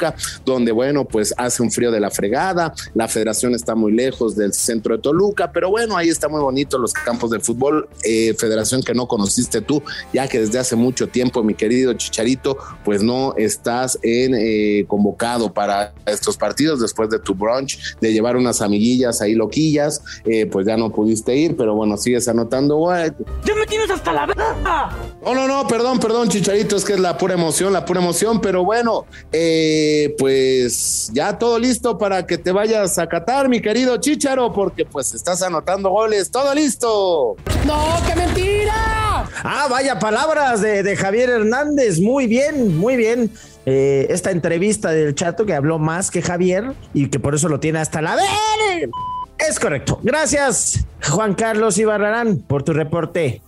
donde 0.45 0.73
bueno, 0.73 1.05
pues 1.05 1.35
hace 1.37 1.63
un 1.63 1.71
frío 1.71 1.91
de 1.91 2.01
la 2.01 2.11
fregada, 2.11 2.75
la 2.95 3.09
federación 3.09 3.55
está 3.55 3.75
muy 3.75 3.93
lejos 3.93 4.37
del 4.37 4.53
centro 4.53 4.97
de 4.97 5.03
Toluca, 5.03 5.53
pero 5.53 5.71
bueno, 5.71 5.97
ahí 5.97 6.09
está 6.09 6.29
muy 6.29 6.41
bonito 6.41 6.79
los 6.79 6.93
campos 6.93 7.31
de 7.31 7.41
fútbol, 7.41 7.89
eh, 8.03 8.35
federación 8.39 8.83
que 8.83 8.95
no 8.95 9.07
conociste 9.07 9.61
tú, 9.61 9.83
ya 10.13 10.29
que 10.29 10.41
desde 10.41 10.59
hace 10.59 10.77
mucho 10.77 11.09
tiempo, 11.09 11.43
mi 11.43 11.55
querido 11.55 11.93
Chicharito, 11.95 12.57
pues 12.85 13.03
no 13.03 13.35
estás 13.37 13.99
en 14.03 14.35
eh, 14.35 14.85
convocado 14.89 15.53
para 15.53 15.93
estos 16.07 16.37
partidos 16.37 16.81
después 16.81 17.11
de 17.11 17.19
tu 17.19 17.35
brunch, 17.35 17.97
de 18.01 18.13
llevar 18.13 18.37
unas 18.37 18.61
amiguillas 18.61 19.21
ahí 19.21 19.35
loquillas, 19.35 20.03
eh, 20.25 20.47
pues 20.47 20.67
ya 20.67 20.77
no 20.77 20.91
pudiste 20.91 21.37
ir, 21.37 21.57
pero 21.57 21.75
bueno, 21.75 21.97
sigues 21.97 22.29
anotando. 22.29 22.77
güey. 22.77 23.11
¡Ya 23.45 23.55
me 23.55 23.67
tienes 23.67 23.91
hasta 23.91 24.13
la 24.13 24.27
verga! 24.27 24.91
No, 25.25 25.35
no, 25.35 25.47
no, 25.47 25.67
perdón, 25.67 25.99
perdón, 25.99 26.29
Chicharito, 26.29 26.77
es 26.77 26.85
que 26.85 26.95
es 26.95 27.01
la 27.01 27.17
pura 27.17 27.35
emoción, 27.35 27.73
la 27.73 27.85
pura 27.85 28.01
emoción, 28.01 28.41
pero 28.41 28.65
bueno, 28.65 29.07
eh, 29.33 29.74
pues 30.19 31.11
ya 31.13 31.39
todo 31.39 31.59
listo 31.59 31.99
para 31.99 32.27
que 32.27 32.39
te 32.39 32.53
vayas 32.53 32.99
a 32.99 33.09
Qatar, 33.09 33.49
mi 33.49 33.61
querido 33.61 33.97
Chicharo, 33.99 34.53
porque 34.53 34.85
pues 34.85 35.15
estás 35.15 35.43
anotando 35.43 35.91
goles, 35.91 36.31
todo 36.31 36.55
listo. 36.55 37.37
¡No, 37.67 37.97
qué 38.07 38.15
mentira! 38.15 39.29
Ah, 39.43 39.67
vaya 39.71 39.99
palabras 39.99 40.61
de, 40.61 40.83
de 40.83 40.97
Javier 40.97 41.31
Hernández. 41.31 42.01
Muy 42.01 42.27
bien, 42.27 42.77
muy 42.79 42.97
bien. 42.97 43.31
Eh, 43.67 44.07
esta 44.11 44.31
entrevista 44.31 44.91
del 44.91 45.15
chato 45.15 45.47
que 45.47 45.55
habló 45.55 45.79
más 45.79 46.11
que 46.11 46.21
Javier 46.21 46.75
y 46.93 47.09
que 47.09 47.19
por 47.19 47.35
eso 47.35 47.49
lo 47.49 47.61
tiene 47.61 47.79
hasta 47.79 48.03
la 48.03 48.17
ver. 48.17 48.91
Es 49.39 49.59
correcto. 49.59 50.01
Gracias, 50.03 50.85
Juan 51.11 51.35
Carlos 51.35 51.79
Ibarrarán, 51.79 52.39
por 52.39 52.63
tu 52.63 52.73
reporte. 52.73 53.43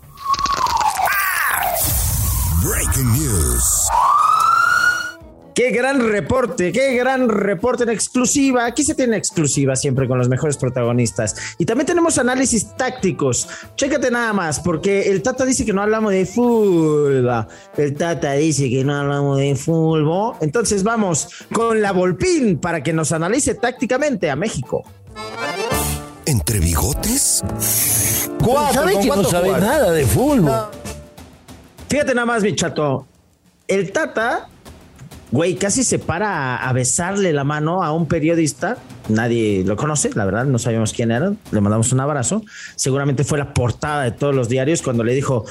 Breaking 2.62 3.12
News. 3.12 3.88
Qué 5.56 5.70
gran 5.70 6.06
reporte, 6.06 6.70
qué 6.70 6.94
gran 6.96 7.30
reporte 7.30 7.84
en 7.84 7.88
exclusiva. 7.88 8.66
Aquí 8.66 8.82
se 8.82 8.94
tiene 8.94 9.16
exclusiva 9.16 9.74
siempre 9.74 10.06
con 10.06 10.18
los 10.18 10.28
mejores 10.28 10.58
protagonistas. 10.58 11.34
Y 11.56 11.64
también 11.64 11.86
tenemos 11.86 12.18
análisis 12.18 12.76
tácticos. 12.76 13.48
Chécate 13.74 14.10
nada 14.10 14.34
más, 14.34 14.60
porque 14.60 15.10
el 15.10 15.22
Tata 15.22 15.46
dice 15.46 15.64
que 15.64 15.72
no 15.72 15.80
hablamos 15.80 16.12
de 16.12 16.26
fútbol. 16.26 17.46
El 17.78 17.94
Tata 17.94 18.34
dice 18.34 18.68
que 18.68 18.84
no 18.84 18.96
hablamos 18.96 19.38
de 19.38 19.56
fútbol. 19.56 20.34
Entonces 20.42 20.82
vamos 20.82 21.46
con 21.50 21.80
la 21.80 21.92
Volpín 21.92 22.58
para 22.58 22.82
que 22.82 22.92
nos 22.92 23.12
analice 23.12 23.54
tácticamente 23.54 24.28
a 24.28 24.36
México. 24.36 24.84
¿Entre 26.26 26.60
bigotes? 26.60 27.42
Cuatro, 28.44 28.74
¿Sabe 28.74 28.92
¿con 28.92 29.02
que 29.02 29.08
no 29.08 29.24
sabe 29.24 29.46
jugar? 29.46 29.62
nada 29.62 29.90
de 29.92 30.04
fútbol? 30.04 30.66
Fíjate 31.88 32.14
nada 32.14 32.26
más, 32.26 32.42
mi 32.42 32.54
chato. 32.54 33.06
El 33.66 33.90
Tata, 33.90 34.50
güey, 35.32 35.56
casi 35.56 35.84
se 35.84 35.98
para 35.98 36.56
a, 36.56 36.68
a 36.68 36.72
besarle 36.72 37.32
la 37.32 37.44
mano 37.44 37.82
a 37.82 37.92
un 37.92 38.06
periodista. 38.06 38.78
Nadie 39.08 39.64
lo 39.64 39.76
conoce, 39.76 40.10
la 40.14 40.24
verdad, 40.24 40.44
no 40.44 40.58
sabemos 40.58 40.92
quién 40.92 41.10
era. 41.10 41.32
Le 41.50 41.60
mandamos 41.60 41.92
un 41.92 42.00
abrazo. 42.00 42.42
Seguramente 42.74 43.24
fue 43.24 43.38
la 43.38 43.54
portada 43.54 44.02
de 44.02 44.12
todos 44.12 44.34
los 44.34 44.48
diarios 44.48 44.82
cuando 44.82 45.04
le 45.04 45.14
dijo 45.14 45.44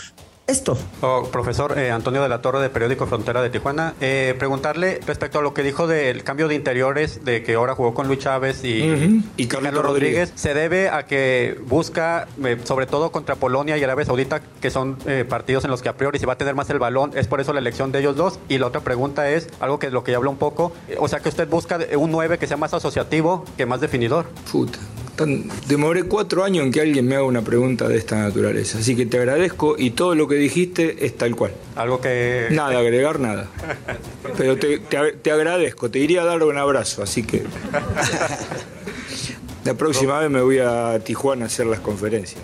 esto. 0.47 0.77
Oh, 1.01 1.27
profesor 1.31 1.77
eh, 1.77 1.91
Antonio 1.91 2.21
de 2.21 2.29
la 2.29 2.41
Torre 2.41 2.61
de 2.61 2.69
Periódico 2.69 3.07
Frontera 3.07 3.41
de 3.41 3.49
Tijuana, 3.49 3.95
eh, 3.99 4.35
preguntarle 4.37 4.99
respecto 5.05 5.39
a 5.39 5.41
lo 5.41 5.53
que 5.53 5.63
dijo 5.63 5.87
del 5.87 6.23
cambio 6.23 6.47
de 6.47 6.55
interiores, 6.55 7.25
de 7.25 7.43
que 7.43 7.55
ahora 7.55 7.75
jugó 7.75 7.93
con 7.93 8.07
Luis 8.07 8.19
Chávez 8.19 8.63
y, 8.63 9.47
Carlos 9.47 9.83
Rodríguez. 9.83 10.31
¿se 10.35 10.53
debe 10.53 10.89
a 10.89 11.05
que 11.05 11.59
busca, 11.65 12.27
eh, 12.43 12.57
sobre 12.63 12.85
todo 12.85 13.11
contra 13.11 13.35
Polonia 13.35 13.77
y 13.77 13.83
Arabia 13.83 14.05
Saudita, 14.05 14.41
que 14.61 14.69
son 14.69 14.97
eh, 15.05 15.25
partidos 15.27 15.65
en 15.65 15.71
los 15.71 15.81
que 15.81 15.89
a 15.89 15.97
priori 15.97 16.19
se 16.19 16.25
va 16.25 16.33
a 16.33 16.37
tener 16.37 16.55
más 16.55 16.69
el 16.69 16.79
balón, 16.79 17.11
es 17.15 17.27
por 17.27 17.41
eso 17.41 17.53
la 17.53 17.59
elección 17.59 17.91
de 17.91 17.99
ellos 17.99 18.15
dos? 18.15 18.39
Y 18.49 18.57
la 18.57 18.67
otra 18.67 18.81
pregunta 18.81 19.29
es, 19.29 19.47
algo 19.59 19.79
que 19.79 19.89
lo 19.89 20.03
que 20.03 20.11
ya 20.11 20.17
habló 20.17 20.29
un 20.29 20.37
poco, 20.37 20.73
eh, 20.87 20.97
o 20.99 21.07
sea 21.07 21.19
que 21.19 21.29
usted 21.29 21.47
busca 21.47 21.79
un 21.97 22.11
9 22.11 22.37
que 22.37 22.47
sea 22.47 22.57
más 22.57 22.73
asociativo 22.73 23.45
que 23.57 23.65
más 23.65 23.81
definidor. 23.81 24.25
Puta. 24.51 24.79
Tan- 25.15 25.45
demoré 25.67 26.03
cuatro 26.03 26.43
años 26.43 26.65
en 26.65 26.71
que 26.71 26.81
alguien 26.81 27.07
me 27.07 27.15
haga 27.15 27.23
una 27.23 27.41
pregunta 27.41 27.87
de 27.87 27.97
esta 27.97 28.17
naturaleza. 28.17 28.79
Así 28.79 28.95
que 28.95 29.05
te 29.05 29.17
agradezco 29.17 29.75
y 29.77 29.91
todo 29.91 30.13
lo 30.15 30.27
que 30.27 30.35
dijiste 30.35 31.05
es 31.05 31.17
tal 31.17 31.35
cual. 31.35 31.51
Algo 31.75 32.01
que... 32.01 32.47
Nada, 32.51 32.77
agregar 32.79 33.19
nada. 33.19 33.47
Pero 34.37 34.57
te, 34.57 34.79
te- 34.79 35.13
te 35.13 35.31
agradezco, 35.31 35.89
te 35.89 35.99
iría 35.99 36.23
a 36.23 36.25
dar 36.25 36.43
un 36.43 36.57
abrazo, 36.57 37.01
así 37.03 37.23
que... 37.23 37.43
La 39.63 39.73
próxima 39.73 40.19
vez 40.19 40.29
me 40.29 40.41
voy 40.41 40.59
a 40.59 40.99
Tijuana 41.03 41.45
a 41.45 41.47
hacer 41.47 41.65
las 41.65 41.79
conferencias. 41.79 42.41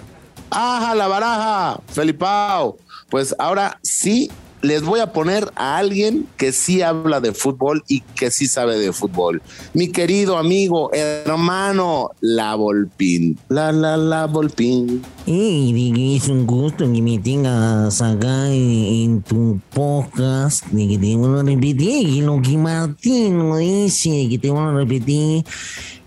¡Ajá, 0.50 0.96
la 0.96 1.08
baraja! 1.08 1.80
Felipao. 1.94 2.78
Pues 3.10 3.36
ahora 3.38 3.80
sí 3.84 4.32
les 4.62 4.84
voy 4.84 5.00
a 5.00 5.12
poner 5.12 5.52
a 5.56 5.78
alguien 5.78 6.28
que 6.38 6.52
sí 6.52 6.82
habla 6.82 7.20
de 7.20 7.34
fútbol 7.34 7.84
y 7.88 8.02
que 8.02 8.32
sí 8.32 8.48
sabe 8.48 8.78
de 8.78 8.94
fútbol. 8.94 9.42
Mi 9.74 9.92
querido 9.92 10.38
amigo, 10.38 10.92
hermano, 10.94 12.12
La 12.22 12.56
Volpín. 12.56 13.38
La, 13.50 13.72
la, 13.72 13.98
la 13.98 14.28
Volpín. 14.28 15.02
Y 15.26 15.90
de 15.90 15.96
que 15.96 16.16
es 16.16 16.28
un 16.28 16.46
gusto 16.46 16.92
que 16.92 17.02
me 17.02 17.20
tengas 17.20 18.02
acá 18.02 18.52
en, 18.52 19.22
tu 19.22 19.60
podcast, 19.74 20.66
de 20.68 20.88
que 20.88 20.98
te 20.98 21.16
vuelvo 21.16 21.40
a 21.40 21.44
repetir, 21.44 22.08
que 22.16 22.22
lo 22.22 22.42
que 22.42 22.58
Martín 22.58 23.58
dice, 23.58 24.10
de 24.10 24.30
que 24.30 24.40
te 24.40 24.50
vuelvo 24.50 24.70
a 24.70 24.74
repetir, 24.74 25.44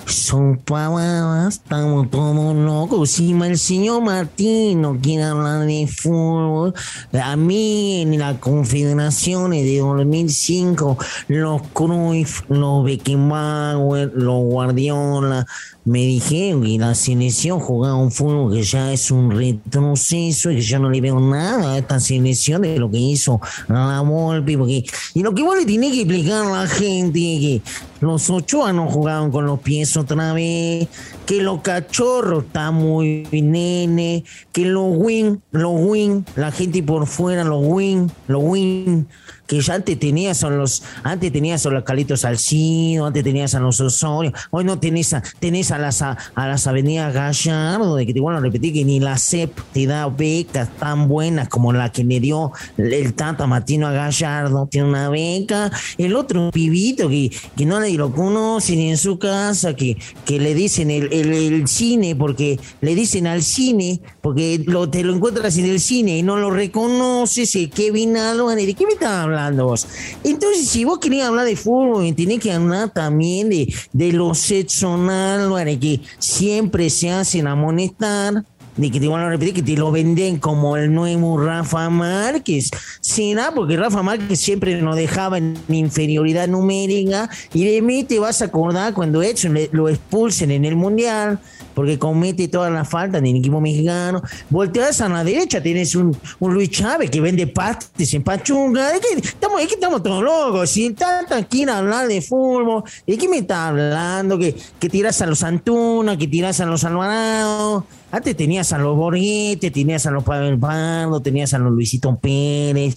son 0.07 0.59
pavadas, 0.59 1.55
estamos 1.55 2.11
todos 2.11 2.57
locos. 2.57 3.11
Si 3.11 3.33
el 3.33 3.59
señor 3.59 4.03
Martín 4.03 4.83
no 4.83 4.99
quiere 5.01 5.25
hablar 5.25 5.67
de 5.67 5.87
fútbol, 5.87 6.75
a 7.13 7.37
mí 7.37 8.03
en 8.03 8.19
la 8.19 8.39
Confederaciones 8.41 9.65
de 9.65 9.79
2005, 9.79 10.99
los 11.29 11.63
Cruyff, 11.73 12.43
los 12.49 12.85
Beckenbauer, 12.85 14.13
los 14.15 14.43
Guardiola, 14.45 15.47
me 15.85 15.99
dijeron 15.99 16.63
que 16.63 16.79
la 16.79 16.95
selección 16.95 17.61
jugaba 17.61 17.97
un 17.97 18.11
fútbol 18.11 18.55
que 18.55 18.63
ya 18.63 18.93
es 18.93 19.11
un 19.11 19.31
retroceso 19.31 20.51
y 20.51 20.57
que 20.57 20.63
yo 20.63 20.79
no 20.79 20.89
le 20.89 21.01
veo 21.01 21.21
nada 21.21 21.73
a 21.73 21.79
esta 21.79 22.01
selección 22.01 22.63
de 22.63 22.79
lo 22.79 22.91
que 22.91 22.99
hizo 22.99 23.41
la 23.69 24.01
Volpi. 24.01 24.57
Porque, 24.57 24.85
y 25.15 25.23
lo 25.23 25.35
que 25.35 25.43
vos 25.43 25.57
le 25.57 25.67
tenés 25.67 25.93
que 25.93 26.01
explicar 26.01 26.47
a 26.47 26.63
la 26.63 26.67
gente 26.67 27.35
es 27.35 27.41
que 27.41 27.63
los 28.05 28.29
Ochoa 28.29 28.73
no 28.73 28.87
jugaban 28.87 29.31
con 29.31 29.47
los 29.47 29.59
pies 29.61 29.97
otra 29.97 30.33
vez, 30.35 30.89
que 31.27 31.43
los 31.43 31.63
cachorros 31.63 32.45
están 32.45 32.75
muy 32.75 33.27
nene, 33.33 34.25
que 34.53 34.67
los 34.67 34.95
win, 34.97 35.43
los 35.53 35.73
win, 35.75 36.25
la 36.37 36.53
gente 36.53 36.83
por 36.83 37.07
fuera, 37.07 37.45
los 37.45 37.63
win, 37.65 38.11
los 38.29 38.43
win, 38.43 39.09
que 39.47 39.61
ya 39.61 39.75
antes 39.75 39.99
tenías 39.99 40.43
a 40.45 40.51
los, 40.51 40.83
antes 41.03 41.33
tenías 41.33 41.65
a 41.67 41.71
los 41.71 41.85
Calitos 41.85 42.21
Salcido, 42.21 43.07
antes 43.07 43.25
tenías 43.25 43.55
a 43.55 43.61
los 43.61 43.81
Osorio, 43.81 44.33
hoy 44.51 44.65
no 44.65 44.79
tenés 44.79 45.13
a, 45.13 45.23
tenés 45.39 45.71
a 45.71 45.79
las 45.79 46.03
a, 46.03 46.17
a 46.35 46.49
las 46.49 46.67
avenidas 46.67 47.13
Gallardo, 47.13 47.97
de 47.97 48.07
que 48.07 48.15
te 48.15 48.21
vuelvo 48.21 48.39
a 48.39 48.43
repetir 48.43 48.73
que 48.73 48.85
ni 48.85 49.01
la 49.01 49.19
CEP 49.19 49.59
te 49.73 49.87
da 49.87 50.07
becas 50.09 50.69
tan 50.79 51.09
buenas 51.09 51.49
como 51.49 51.73
la 51.73 51.93
que 51.93 52.05
le 52.05 52.21
dio 52.21 52.53
el 52.77 53.15
Tata 53.15 53.47
Martino 53.47 53.87
a 53.87 53.93
Gallardo, 53.93 54.67
tiene 54.71 54.89
una 54.89 55.09
beca, 55.09 55.71
el 55.99 56.17
otro 56.17 56.51
pibito 56.51 57.09
que, 57.09 57.31
que 57.57 57.67
no 57.67 57.81
nadie 57.81 57.99
lo 57.99 58.13
conoce 58.13 58.77
ni 58.77 58.91
en 58.91 58.97
su 58.97 59.19
casa, 59.19 59.75
que, 59.75 59.97
que 60.25 60.39
le 60.39 60.55
dicen 60.55 60.91
el, 60.91 61.13
el- 61.21 61.69
cine, 61.69 62.15
porque 62.17 62.59
le 62.81 62.95
dicen 62.95 63.27
al 63.27 63.43
cine, 63.43 64.01
porque 64.21 64.63
lo, 64.67 64.89
te 64.91 65.03
lo 65.03 65.15
encuentras 65.15 65.57
en 65.57 65.67
el 65.67 65.81
cine 65.81 66.19
y 66.19 66.23
no 66.23 66.37
lo 66.37 66.51
reconoces, 66.51 67.55
el 67.57 67.71
Kevin 67.71 68.17
Álvarez, 68.17 68.67
¿de 68.67 68.75
qué 68.75 68.87
me 68.87 68.93
estás 68.93 69.25
hablando 69.25 69.67
vos? 69.67 69.87
Entonces, 70.23 70.69
si 70.69 70.85
vos 70.85 70.99
querías 70.99 71.29
hablar 71.29 71.47
de 71.47 71.57
fútbol, 71.57 72.15
tenés 72.15 72.41
que 72.41 72.53
hablar 72.53 72.93
también 72.93 73.49
de, 73.49 73.73
de 73.93 74.13
los 74.13 74.51
Edson 74.51 75.09
Álvarez, 75.11 75.79
que 75.79 76.01
siempre 76.19 76.91
se 76.91 77.11
hacen 77.11 77.47
amonestar. 77.47 78.45
De 78.77 78.91
que 78.91 78.99
te 78.99 79.07
van 79.07 79.23
a 79.23 79.29
repetir 79.29 79.55
que 79.55 79.63
te 79.63 79.77
lo 79.77 79.93
venden 79.93 80.39
como 80.39 80.77
el 80.77 80.93
nuevo 80.93 81.39
Rafa 81.39 81.89
Márquez. 81.91 82.71
Será 83.01 83.53
porque 83.55 83.77
Rafa 83.77 84.03
Márquez 84.03 84.41
siempre 84.41 84.81
nos 84.83 84.97
dejaba 84.97 85.39
en 85.39 85.57
inferioridad 85.69 86.49
numérica. 86.49 87.31
Y 87.53 87.65
de 87.65 87.83
mí 87.83 88.05
te 88.05 88.19
vas 88.19 88.43
a 88.43 88.47
acordar 88.47 88.93
cuando 88.93 89.23
Edson 89.23 89.57
lo 89.73 89.89
expulsen 89.89 90.51
en 90.51 90.65
el 90.65 90.75
Mundial, 90.75 91.39
porque 91.75 91.99
comete 91.99 92.49
todas 92.49 92.73
las 92.73 92.89
faltas 92.89 93.21
en 93.21 93.27
el 93.27 93.37
equipo 93.37 93.61
mexicano. 93.61 94.23
Volteas 94.51 95.01
a 95.01 95.09
la 95.09 95.23
derecha, 95.23 95.63
tienes 95.63 95.95
un, 95.95 96.17
un 96.41 96.55
Luis 96.55 96.71
Chávez 96.71 97.11
que 97.11 97.21
vende 97.21 97.47
pastes 97.47 98.13
en 98.15 98.23
Pachuca. 98.23 98.93
¿De 98.93 99.01
qué 99.01 99.29
estamos, 99.29 99.63
estamos 99.63 100.03
todos 100.03 100.23
locos? 100.23 100.71
Si 100.71 100.91
tanta 100.91 101.43
quiere 101.45 101.73
hablar 101.73 102.09
de 102.09 102.21
fútbol, 102.21 102.83
¿de 103.07 103.17
qué 103.17 103.29
me 103.29 103.39
está 103.39 103.69
hablando? 103.69 104.39
Que, 104.39 104.57
que 104.79 104.89
tiras 104.89 105.21
a 105.23 105.27
los 105.27 105.43
Antuna, 105.43 106.19
que 106.19 106.27
tiras 106.27 106.61
a 106.61 106.67
los 106.67 106.85
Alvarado. 106.85 107.87
Antes 108.15 108.37
tenías 108.37 108.73
a 108.73 108.79
los 108.79 108.97
Borghetti, 108.97 109.73
tenías 109.73 110.07
a 110.07 110.13
los 110.13 110.23
Pavel 110.23 110.57
Pardo, 110.57 111.19
tenías 111.21 111.53
a 111.53 111.59
los 111.59 111.73
Luisito 111.73 112.15
Pérez. 112.15 112.95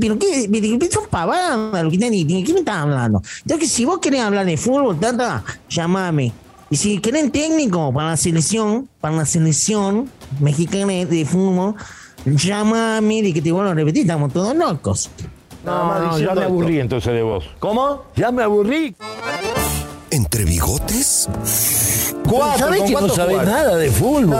Pero 0.00 0.18
qué, 0.18 0.48
qué 0.50 0.90
son 0.90 1.04
pavadas, 1.10 1.84
lo 1.84 1.90
que 1.90 1.98
¿de 1.98 2.42
qué 2.42 2.52
me 2.54 2.60
estás 2.60 2.76
hablando? 2.76 3.20
Entonces, 3.42 3.70
si 3.70 3.84
vos 3.84 3.98
querés 3.98 4.22
hablar 4.22 4.46
de 4.46 4.56
fútbol, 4.56 4.98
tata, 4.98 5.44
llamame. 5.68 6.32
Y 6.70 6.76
si 6.76 7.00
quieren 7.02 7.30
técnico 7.30 7.92
para 7.92 8.08
la 8.12 8.16
selección, 8.16 8.88
para 8.98 9.14
la 9.14 9.26
selección 9.26 10.08
mexicana 10.40 11.04
de 11.04 11.26
fútbol, 11.26 11.74
llámame 12.24 13.20
de 13.20 13.34
que 13.34 13.42
te 13.42 13.52
vuelvo 13.52 13.72
a 13.72 13.74
repetir, 13.74 14.04
estamos 14.04 14.32
todos 14.32 14.56
locos. 14.56 15.10
No, 15.66 16.18
ya 16.18 16.34
me 16.34 16.44
aburrí 16.44 16.80
entonces 16.80 17.12
de 17.12 17.22
vos. 17.22 17.44
¿Cómo? 17.58 18.04
Ya 18.16 18.32
me 18.32 18.42
aburrí. 18.42 18.96
¿Entre 20.10 20.46
bigotes? 20.46 21.28
Cuatro, 22.28 22.58
¿Sabés 22.66 22.80
¿con 22.80 22.88
que 22.88 22.94
no 22.94 23.08
sabe 23.08 23.32
jugar? 23.32 23.46
nada 23.46 23.76
de 23.76 23.90
fútbol? 23.90 24.36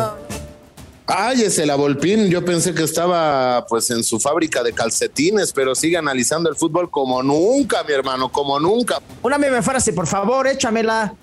Ay, 1.09 1.42
ese 1.42 1.64
la 1.66 1.77
Volpín, 1.77 2.29
yo 2.29 2.44
pensé 2.44 2.75
que 2.75 2.83
estaba 2.83 3.64
pues 3.68 3.90
en 3.90 4.03
su 4.03 4.18
fábrica 4.18 4.64
de 4.64 4.72
calcetines, 4.72 5.53
pero 5.53 5.75
sigue 5.77 5.96
analizando 5.96 6.51
el 6.51 6.57
fútbol 6.57 6.90
como 6.90 7.22
nunca, 7.22 7.85
mi 7.85 7.92
hermano, 7.92 8.29
como 8.31 8.59
nunca. 8.59 8.99
Una 9.22 9.38
meme 9.38 9.62
frase, 9.62 9.92
por 9.92 10.09
favor, 10.09 10.49
échamela. 10.49 11.14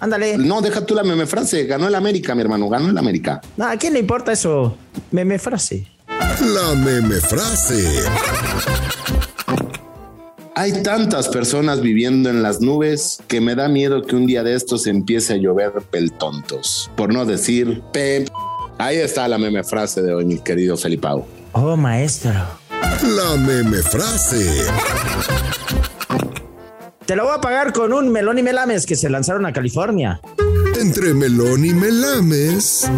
Ándale. 0.00 0.38
No, 0.38 0.62
deja 0.62 0.86
tú 0.86 0.94
la 0.94 1.02
meme 1.02 1.26
frase, 1.26 1.66
ganó 1.66 1.86
el 1.86 1.94
América, 1.94 2.34
mi 2.34 2.40
hermano, 2.40 2.70
ganó 2.70 2.88
el 2.88 2.96
América. 2.96 3.42
No, 3.58 3.66
¿A 3.66 3.76
quién 3.76 3.92
le 3.92 3.98
importa 3.98 4.32
eso? 4.32 4.74
Meme 5.10 5.38
frase. 5.38 5.86
La 6.08 6.74
meme 6.74 7.16
frase. 7.16 8.04
Hay 10.56 10.82
tantas 10.82 11.28
personas 11.28 11.80
viviendo 11.80 12.28
en 12.28 12.42
las 12.42 12.60
nubes 12.60 13.18
que 13.28 13.40
me 13.40 13.54
da 13.54 13.68
miedo 13.68 14.02
que 14.02 14.16
un 14.16 14.26
día 14.26 14.42
de 14.42 14.54
estos 14.54 14.86
empiece 14.86 15.34
a 15.34 15.36
llover 15.36 15.72
peltontos. 15.90 16.90
Por 16.96 17.12
no 17.12 17.24
decir 17.24 17.82
pe... 17.92 18.26
Ahí 18.78 18.96
está 18.96 19.28
la 19.28 19.38
meme 19.38 19.62
frase 19.62 20.02
de 20.02 20.12
hoy, 20.14 20.24
mi 20.24 20.38
querido 20.38 20.76
Felipao. 20.76 21.26
Oh, 21.52 21.76
maestro. 21.76 22.32
La 22.70 23.36
meme 23.36 23.78
frase. 23.82 24.64
Te 27.06 27.14
lo 27.14 27.24
voy 27.24 27.34
a 27.36 27.40
pagar 27.40 27.72
con 27.72 27.92
un 27.92 28.10
melón 28.10 28.38
y 28.38 28.42
melames 28.42 28.86
que 28.86 28.96
se 28.96 29.10
lanzaron 29.10 29.46
a 29.46 29.52
California. 29.52 30.20
Entre 30.80 31.12
melón 31.12 31.64
y 31.64 31.74
melames. 31.74 32.90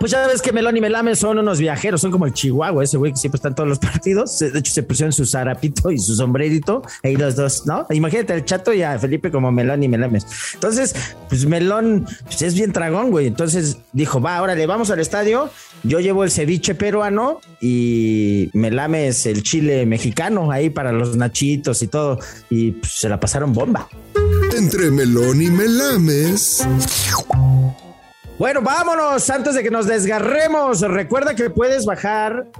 Pues 0.00 0.12
ya 0.12 0.26
ves 0.26 0.40
que 0.40 0.50
Melón 0.50 0.74
y 0.78 0.80
Melame 0.80 1.14
son 1.14 1.38
unos 1.38 1.60
viajeros, 1.60 2.00
son 2.00 2.10
como 2.10 2.24
el 2.24 2.32
Chihuahua, 2.32 2.82
ese 2.82 2.96
güey 2.96 3.12
que 3.12 3.18
siempre 3.18 3.36
está 3.36 3.48
en 3.48 3.54
todos 3.54 3.68
los 3.68 3.78
partidos. 3.90 4.38
De 4.38 4.58
hecho, 4.58 4.72
se 4.72 4.82
pusieron 4.82 5.12
su 5.12 5.26
zarapito 5.26 5.90
y 5.90 5.98
su 5.98 6.14
sombrerito, 6.14 6.80
ahí 7.02 7.16
los 7.16 7.36
dos, 7.36 7.66
¿no? 7.66 7.86
Imagínate 7.90 8.32
al 8.32 8.46
chato 8.46 8.72
y 8.72 8.82
a 8.82 8.98
Felipe 8.98 9.30
como 9.30 9.52
Melón 9.52 9.82
y 9.82 9.88
Melames. 9.88 10.26
Entonces, 10.54 10.94
pues 11.28 11.44
Melón 11.44 12.06
pues 12.24 12.40
es 12.40 12.54
bien 12.54 12.72
tragón, 12.72 13.10
güey. 13.10 13.26
Entonces 13.26 13.76
dijo, 13.92 14.22
va, 14.22 14.40
órale, 14.40 14.66
vamos 14.66 14.90
al 14.90 15.00
estadio. 15.00 15.50
Yo 15.82 16.00
llevo 16.00 16.24
el 16.24 16.30
ceviche 16.30 16.74
peruano 16.74 17.42
y 17.60 18.48
Melames 18.54 19.26
el 19.26 19.42
chile 19.42 19.84
mexicano 19.84 20.50
ahí 20.50 20.70
para 20.70 20.92
los 20.92 21.14
nachitos 21.14 21.82
y 21.82 21.88
todo. 21.88 22.18
Y 22.48 22.72
pues, 22.72 22.92
se 22.92 23.10
la 23.10 23.20
pasaron 23.20 23.52
bomba. 23.52 23.86
Entre 24.56 24.90
melón 24.90 25.42
y 25.42 25.50
melames. 25.50 26.66
Bueno, 28.40 28.62
vámonos 28.62 29.28
antes 29.28 29.54
de 29.54 29.62
que 29.62 29.70
nos 29.70 29.84
desgarremos. 29.84 30.80
Recuerda 30.80 31.34
que 31.34 31.50
puedes 31.50 31.84
bajar 31.84 32.50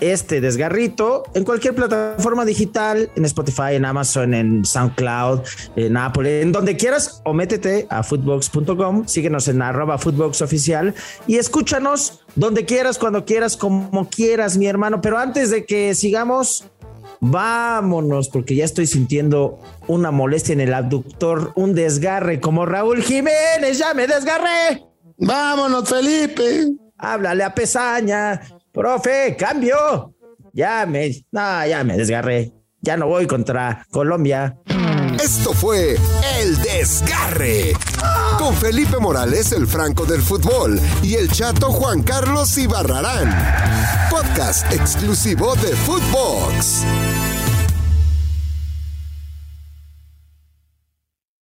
este 0.00 0.40
desgarrito 0.40 1.22
en 1.32 1.44
cualquier 1.44 1.76
plataforma 1.76 2.44
digital, 2.44 3.08
en 3.14 3.24
Spotify, 3.24 3.74
en 3.74 3.84
Amazon, 3.84 4.34
en 4.34 4.64
SoundCloud, 4.64 5.42
en 5.76 5.96
Apple, 5.96 6.42
en 6.42 6.50
donde 6.50 6.76
quieras, 6.76 7.22
o 7.24 7.34
métete 7.34 7.86
a 7.88 8.02
footbox.com, 8.02 9.06
síguenos 9.06 9.46
en 9.46 9.62
arroba 9.62 9.96
y 11.28 11.36
escúchanos 11.36 12.24
donde 12.34 12.64
quieras, 12.64 12.98
cuando 12.98 13.24
quieras, 13.24 13.56
como 13.56 14.08
quieras, 14.10 14.56
mi 14.56 14.66
hermano. 14.66 15.00
Pero 15.00 15.18
antes 15.18 15.50
de 15.50 15.64
que 15.64 15.94
sigamos, 15.94 16.64
vámonos, 17.20 18.28
porque 18.28 18.56
ya 18.56 18.64
estoy 18.64 18.88
sintiendo 18.88 19.60
una 19.86 20.10
molestia 20.10 20.54
en 20.54 20.62
el 20.62 20.74
abductor, 20.74 21.52
un 21.54 21.76
desgarre 21.76 22.40
como 22.40 22.66
Raúl 22.66 23.04
Jiménez, 23.04 23.78
ya 23.78 23.94
me 23.94 24.08
desgarré. 24.08 24.87
Vámonos, 25.18 25.88
Felipe. 25.88 26.68
Háblale 26.96 27.44
a 27.44 27.54
Pesaña. 27.54 28.40
Profe, 28.72 29.36
cambio. 29.36 30.14
Ya 30.52 30.86
me, 30.86 31.24
no, 31.30 31.66
ya 31.66 31.84
me 31.84 31.96
desgarré. 31.96 32.52
Ya 32.80 32.96
no 32.96 33.06
voy 33.06 33.26
contra 33.26 33.86
Colombia. 33.90 34.58
Esto 35.20 35.52
fue 35.52 35.96
El 36.40 36.56
Desgarre. 36.62 37.72
Con 38.38 38.54
Felipe 38.54 38.98
Morales, 38.98 39.50
el 39.50 39.66
Franco 39.66 40.04
del 40.04 40.22
Fútbol, 40.22 40.80
y 41.02 41.14
el 41.14 41.28
chato 41.30 41.72
Juan 41.72 42.04
Carlos 42.04 42.56
Ibarrarán. 42.56 43.34
Podcast 44.10 44.72
exclusivo 44.72 45.56
de 45.56 45.74
Footbox. 45.74 46.84